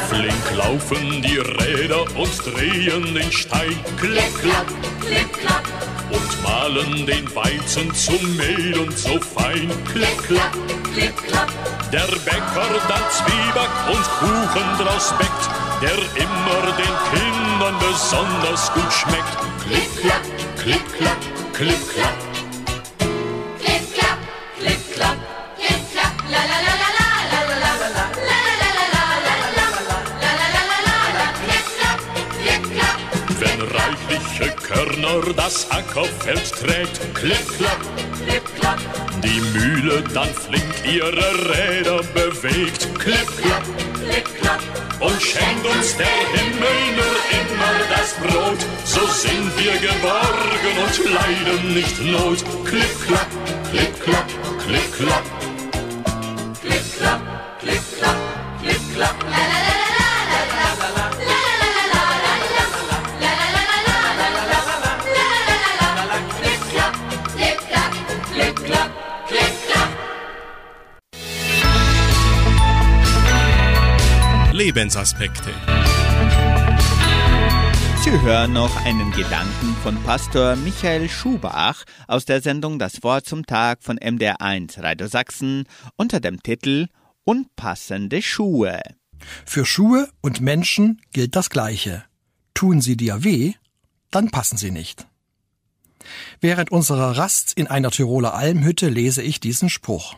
Flink 0.09 0.57
laufen 0.57 1.23
die 1.23 1.39
Räder 1.39 2.03
und 2.17 2.47
drehen 2.47 3.15
den 3.15 3.33
Stein. 3.33 3.79
Klick, 3.99 4.41
klapp, 4.41 4.67
klick, 5.01 5.33
klapp. 5.33 5.72
Und 6.53 6.75
malen 6.75 7.07
den 7.07 7.35
Weizen 7.35 7.95
zum 7.95 8.37
Mehl 8.37 8.79
und 8.79 8.97
so 8.97 9.19
fein. 9.21 9.71
Klick, 9.93 10.19
klapp, 10.27 10.53
klick, 10.93 11.17
klapp. 11.17 11.49
Der 11.93 12.01
Bäcker 12.01 12.69
dann 12.89 13.03
Zwieback 13.11 13.71
und 13.89 14.05
Kuchen 14.19 14.79
draus 14.79 15.15
bäckt, 15.19 15.51
der 15.81 15.99
immer 16.23 16.73
den 16.77 16.95
Kindern 17.11 17.75
besonders 17.79 18.73
gut 18.75 18.93
schmeckt. 18.93 19.39
Klick, 19.67 20.01
klapp, 20.01 20.23
klick, 20.57 20.93
klapp, 20.99 21.17
klick, 21.53 21.89
klapp. 21.95 22.32
Körner 35.13 35.35
das 35.35 35.71
Ackerfeld 35.71 36.53
trägt, 36.53 37.15
klick, 37.15 37.47
klapp, 37.59 37.81
klick, 38.25 38.43
klapp. 38.59 38.79
Die 39.23 39.41
Mühle 39.59 40.03
dann 40.15 40.29
flink 40.29 40.75
ihre 40.91 41.11
Räder 41.51 42.01
bewegt, 42.15 42.89
klick, 42.99 43.27
klapp, 43.37 43.63
klick, 43.95 44.25
klapp. 44.41 44.61
Und 45.01 45.21
schenkt 45.21 45.67
uns 45.67 45.97
der 45.97 46.07
Himmel 46.07 46.79
nur 46.97 47.19
immer 47.37 47.75
das 47.95 48.15
Brot, 48.15 48.59
so 48.85 49.07
sind 49.07 49.51
wir 49.59 49.73
geborgen 49.73 50.77
und 50.83 51.13
leiden 51.13 51.75
nicht 51.75 52.01
Not. 52.01 52.45
Klick, 52.65 53.07
klapp, 53.07 53.27
klick, 53.71 54.01
klapp, 54.01 54.27
klick, 54.67 54.93
klapp. 54.97 55.25
Klick, 56.63 56.99
klapp, 56.99 57.21
klick, 57.61 57.83
klapp, 57.99 58.17
klick, 58.63 58.95
klapp. 58.95 59.72
Lebensaspekte. 74.75 75.51
Sie 78.03 78.21
hören 78.23 78.55
noch 78.55 78.75
einen 78.87 79.13
Gedanken 79.13 79.77
von 79.83 80.03
Pastor 80.03 80.57
Michael 80.57 81.11
Schubach 81.11 81.85
aus 82.09 82.25
der 82.25 82.41
Sendung 82.41 82.79
Das 82.79 83.03
Wort 83.03 83.27
zum 83.27 83.45
Tag 83.45 83.83
von 83.83 83.99
MDR1 83.99 84.83
Radio 84.83 85.09
Sachsen 85.09 85.65
unter 85.97 86.21
dem 86.21 86.43
Titel 86.43 86.89
Unpassende 87.25 88.23
Schuhe. 88.23 88.81
Für 89.45 89.67
Schuhe 89.67 90.09
und 90.23 90.41
Menschen 90.41 91.03
gilt 91.13 91.37
das 91.37 91.51
Gleiche. 91.51 92.05
Tun 92.55 92.81
sie 92.81 92.97
dir 92.97 93.25
weh, 93.25 93.53
dann 94.11 94.31
passen 94.31 94.57
sie 94.57 94.71
nicht. 94.71 95.07
Während 96.41 96.73
unserer 96.73 97.19
Rast 97.19 97.53
in 97.53 97.67
einer 97.67 97.91
Tiroler 97.91 98.33
Almhütte 98.33 98.89
lese 98.89 99.21
ich 99.21 99.39
diesen 99.39 99.69
Spruch. 99.69 100.17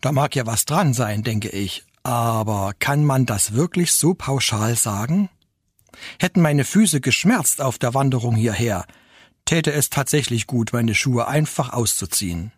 Da 0.00 0.10
mag 0.10 0.34
ja 0.36 0.46
was 0.46 0.64
dran 0.64 0.94
sein, 0.94 1.22
denke 1.22 1.50
ich, 1.50 1.84
aber 2.02 2.72
kann 2.78 3.04
man 3.04 3.26
das 3.26 3.52
wirklich 3.52 3.92
so 3.92 4.14
pauschal 4.14 4.76
sagen? 4.76 5.28
Hätten 6.18 6.40
meine 6.40 6.64
Füße 6.64 7.00
geschmerzt 7.00 7.60
auf 7.60 7.78
der 7.78 7.94
Wanderung 7.94 8.34
hierher, 8.34 8.86
täte 9.44 9.72
es 9.72 9.90
tatsächlich 9.90 10.46
gut, 10.46 10.72
meine 10.72 10.94
Schuhe 10.94 11.28
einfach 11.28 11.72
auszuziehen. 11.72 12.52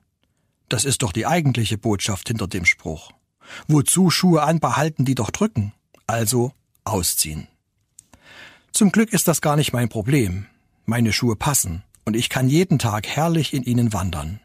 Das 0.68 0.84
ist 0.84 1.02
doch 1.02 1.12
die 1.12 1.26
eigentliche 1.26 1.78
Botschaft 1.78 2.28
hinter 2.28 2.46
dem 2.46 2.64
Spruch. 2.64 3.12
Wozu 3.68 4.10
Schuhe 4.10 4.42
anbehalten, 4.42 5.04
die 5.04 5.14
doch 5.14 5.30
drücken? 5.30 5.72
Also 6.06 6.52
ausziehen. 6.84 7.48
Zum 8.72 8.92
Glück 8.92 9.12
ist 9.12 9.28
das 9.28 9.40
gar 9.40 9.56
nicht 9.56 9.72
mein 9.72 9.88
Problem. 9.88 10.46
Meine 10.86 11.12
Schuhe 11.12 11.36
passen 11.36 11.82
und 12.04 12.16
ich 12.16 12.28
kann 12.28 12.48
jeden 12.48 12.78
Tag 12.78 13.06
herrlich 13.06 13.54
in 13.54 13.62
ihnen 13.62 13.92
wandern. 13.92 14.40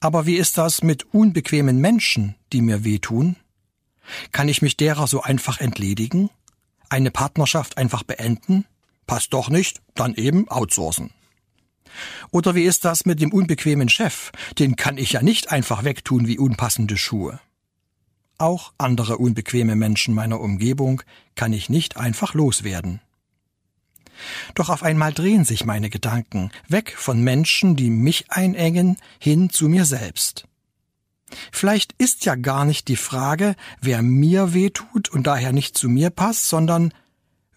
Aber 0.00 0.26
wie 0.26 0.36
ist 0.36 0.56
das 0.58 0.82
mit 0.82 1.12
unbequemen 1.12 1.78
Menschen, 1.78 2.34
die 2.52 2.62
mir 2.62 2.84
wehtun? 2.84 3.36
Kann 4.32 4.48
ich 4.48 4.62
mich 4.62 4.76
derer 4.76 5.06
so 5.06 5.22
einfach 5.22 5.60
entledigen? 5.60 6.30
Eine 6.88 7.10
Partnerschaft 7.10 7.78
einfach 7.78 8.02
beenden? 8.02 8.64
Passt 9.06 9.32
doch 9.32 9.48
nicht, 9.48 9.80
dann 9.94 10.14
eben 10.14 10.48
outsourcen. 10.48 11.10
Oder 12.30 12.54
wie 12.54 12.64
ist 12.64 12.84
das 12.84 13.06
mit 13.06 13.20
dem 13.20 13.32
unbequemen 13.32 13.88
Chef? 13.88 14.30
Den 14.58 14.76
kann 14.76 14.98
ich 14.98 15.12
ja 15.12 15.22
nicht 15.22 15.50
einfach 15.50 15.84
wegtun 15.84 16.26
wie 16.26 16.38
unpassende 16.38 16.96
Schuhe. 16.96 17.40
Auch 18.38 18.72
andere 18.78 19.18
unbequeme 19.18 19.76
Menschen 19.76 20.14
meiner 20.14 20.40
Umgebung 20.40 21.02
kann 21.34 21.52
ich 21.52 21.68
nicht 21.68 21.96
einfach 21.96 22.34
loswerden. 22.34 23.00
Doch 24.54 24.68
auf 24.68 24.82
einmal 24.82 25.12
drehen 25.12 25.44
sich 25.44 25.64
meine 25.64 25.90
Gedanken 25.90 26.50
weg 26.68 26.94
von 26.96 27.22
Menschen, 27.22 27.76
die 27.76 27.90
mich 27.90 28.30
einengen, 28.30 28.96
hin 29.18 29.50
zu 29.50 29.68
mir 29.68 29.84
selbst. 29.84 30.46
Vielleicht 31.52 31.94
ist 31.98 32.24
ja 32.24 32.34
gar 32.34 32.64
nicht 32.64 32.88
die 32.88 32.96
Frage, 32.96 33.54
wer 33.80 34.02
mir 34.02 34.54
weh 34.54 34.70
tut 34.70 35.08
und 35.08 35.26
daher 35.26 35.52
nicht 35.52 35.76
zu 35.76 35.88
mir 35.88 36.10
passt, 36.10 36.48
sondern 36.48 36.92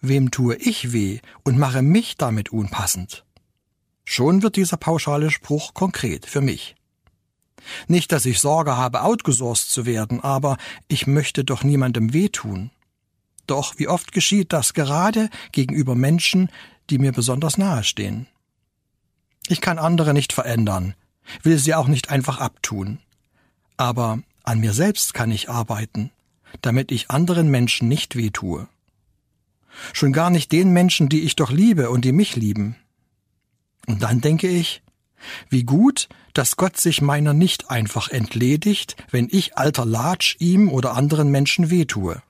wem 0.00 0.30
tue 0.30 0.56
ich 0.56 0.92
weh 0.92 1.20
und 1.44 1.58
mache 1.58 1.82
mich 1.82 2.16
damit 2.16 2.50
unpassend. 2.50 3.24
Schon 4.04 4.42
wird 4.42 4.56
dieser 4.56 4.76
pauschale 4.76 5.30
Spruch 5.30 5.74
konkret 5.74 6.26
für 6.26 6.40
mich. 6.40 6.76
Nicht, 7.88 8.12
dass 8.12 8.26
ich 8.26 8.40
Sorge 8.40 8.76
habe, 8.76 9.02
outgesourced 9.02 9.70
zu 9.70 9.86
werden, 9.86 10.20
aber 10.20 10.58
ich 10.88 11.06
möchte 11.06 11.44
doch 11.44 11.64
niemandem 11.64 12.12
wehtun. 12.12 12.70
Doch 13.46 13.78
wie 13.78 13.88
oft 13.88 14.12
geschieht 14.12 14.52
das 14.52 14.74
gerade 14.74 15.30
gegenüber 15.52 15.94
Menschen, 15.94 16.50
die 16.90 16.98
mir 16.98 17.12
besonders 17.12 17.56
nahe 17.56 17.84
stehen. 17.84 18.26
Ich 19.48 19.60
kann 19.60 19.78
andere 19.78 20.14
nicht 20.14 20.32
verändern, 20.32 20.94
will 21.42 21.58
sie 21.58 21.74
auch 21.74 21.88
nicht 21.88 22.10
einfach 22.10 22.38
abtun. 22.38 22.98
Aber 23.76 24.20
an 24.44 24.60
mir 24.60 24.72
selbst 24.72 25.14
kann 25.14 25.30
ich 25.30 25.50
arbeiten, 25.50 26.10
damit 26.62 26.92
ich 26.92 27.10
anderen 27.10 27.50
Menschen 27.50 27.88
nicht 27.88 28.16
wehtue. 28.16 28.68
Schon 29.92 30.12
gar 30.12 30.30
nicht 30.30 30.52
den 30.52 30.70
Menschen, 30.70 31.08
die 31.08 31.22
ich 31.22 31.36
doch 31.36 31.50
liebe 31.50 31.90
und 31.90 32.04
die 32.04 32.12
mich 32.12 32.36
lieben. 32.36 32.76
Und 33.86 34.02
dann 34.02 34.20
denke 34.20 34.48
ich, 34.48 34.82
wie 35.48 35.64
gut, 35.64 36.08
dass 36.32 36.56
Gott 36.56 36.76
sich 36.76 37.00
meiner 37.00 37.32
nicht 37.32 37.70
einfach 37.70 38.08
entledigt, 38.08 38.96
wenn 39.10 39.28
ich 39.30 39.56
alter 39.56 39.84
Latsch 39.84 40.36
ihm 40.38 40.68
oder 40.68 40.94
anderen 40.94 41.30
Menschen 41.30 41.70
wehtue. 41.70 42.22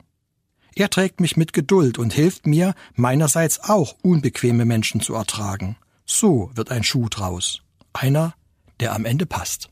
Er 0.76 0.90
trägt 0.90 1.20
mich 1.20 1.36
mit 1.36 1.52
Geduld 1.52 1.98
und 1.98 2.12
hilft 2.12 2.46
mir, 2.46 2.74
meinerseits 2.94 3.60
auch 3.60 3.96
unbequeme 4.02 4.64
Menschen 4.64 5.00
zu 5.00 5.14
ertragen. 5.14 5.76
So 6.04 6.50
wird 6.54 6.70
ein 6.70 6.82
Schuh 6.82 7.08
draus. 7.08 7.62
Einer, 7.92 8.34
der 8.80 8.92
am 8.92 9.04
Ende 9.04 9.26
passt. 9.26 9.68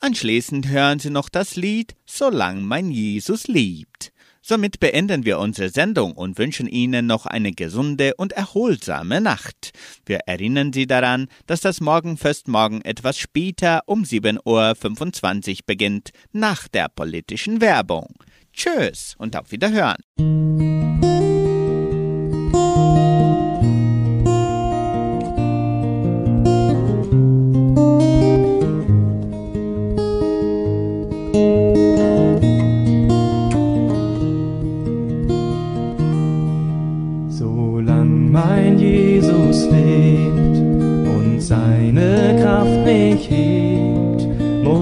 Anschließend 0.00 0.68
hören 0.68 1.00
Sie 1.00 1.10
noch 1.10 1.28
das 1.28 1.56
Lied 1.56 1.96
Solang 2.06 2.62
mein 2.62 2.90
Jesus 2.90 3.48
liebt. 3.48 4.12
Somit 4.40 4.80
beenden 4.80 5.26
wir 5.26 5.40
unsere 5.40 5.68
Sendung 5.68 6.12
und 6.12 6.38
wünschen 6.38 6.68
Ihnen 6.68 7.06
noch 7.06 7.26
eine 7.26 7.52
gesunde 7.52 8.14
und 8.16 8.32
erholsame 8.32 9.20
Nacht. 9.20 9.72
Wir 10.06 10.20
erinnern 10.26 10.72
Sie 10.72 10.86
daran, 10.86 11.26
dass 11.46 11.60
das 11.60 11.80
Morgenfest 11.80 12.48
morgen 12.48 12.80
etwas 12.82 13.18
später 13.18 13.82
um 13.86 14.04
7.25 14.04 15.50
Uhr 15.50 15.56
beginnt, 15.66 16.10
nach 16.32 16.68
der 16.68 16.88
politischen 16.88 17.60
Werbung. 17.60 18.14
Tschüss 18.52 19.16
und 19.18 19.36
auf 19.36 19.50
Wiederhören. 19.50 19.98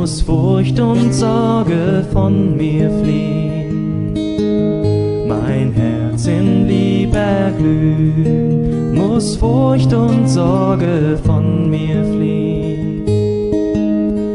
Muss 0.07 0.23
Furcht 0.23 0.79
und 0.79 1.13
Sorge 1.13 2.07
von 2.13 2.57
mir 2.57 2.89
fliehen. 3.03 4.13
Mein 5.27 5.73
Herz 5.73 6.29
in 6.29 6.69
Lieb 6.69 7.13
erglühen, 7.13 8.95
muss 8.95 9.35
Furcht 9.35 9.93
und 9.93 10.29
Sorge 10.29 11.19
von 11.25 11.69
mir 11.69 12.05
fliehen. 12.05 13.03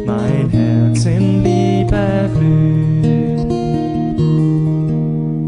Mein 0.06 0.50
Herz 0.50 1.06
in 1.06 1.42
Lieb 1.42 1.90
erglühen. 1.94 3.50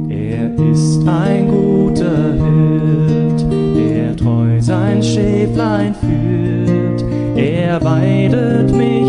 Er 0.10 0.58
ist 0.72 1.06
ein 1.06 1.50
guter 1.50 2.34
Hirt, 2.42 3.46
der 3.76 4.16
treu 4.16 4.62
sein 4.62 5.04
Schäflein 5.04 5.94
führt. 5.96 7.04
Er 7.36 7.84
weidet 7.84 8.74
mich 8.74 9.03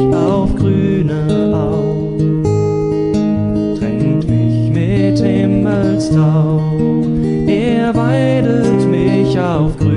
Himmelstau. 6.15 6.61
Er 7.47 7.95
weidet 7.95 8.89
mich 8.89 9.39
auf 9.39 9.77
grüne 9.77 9.94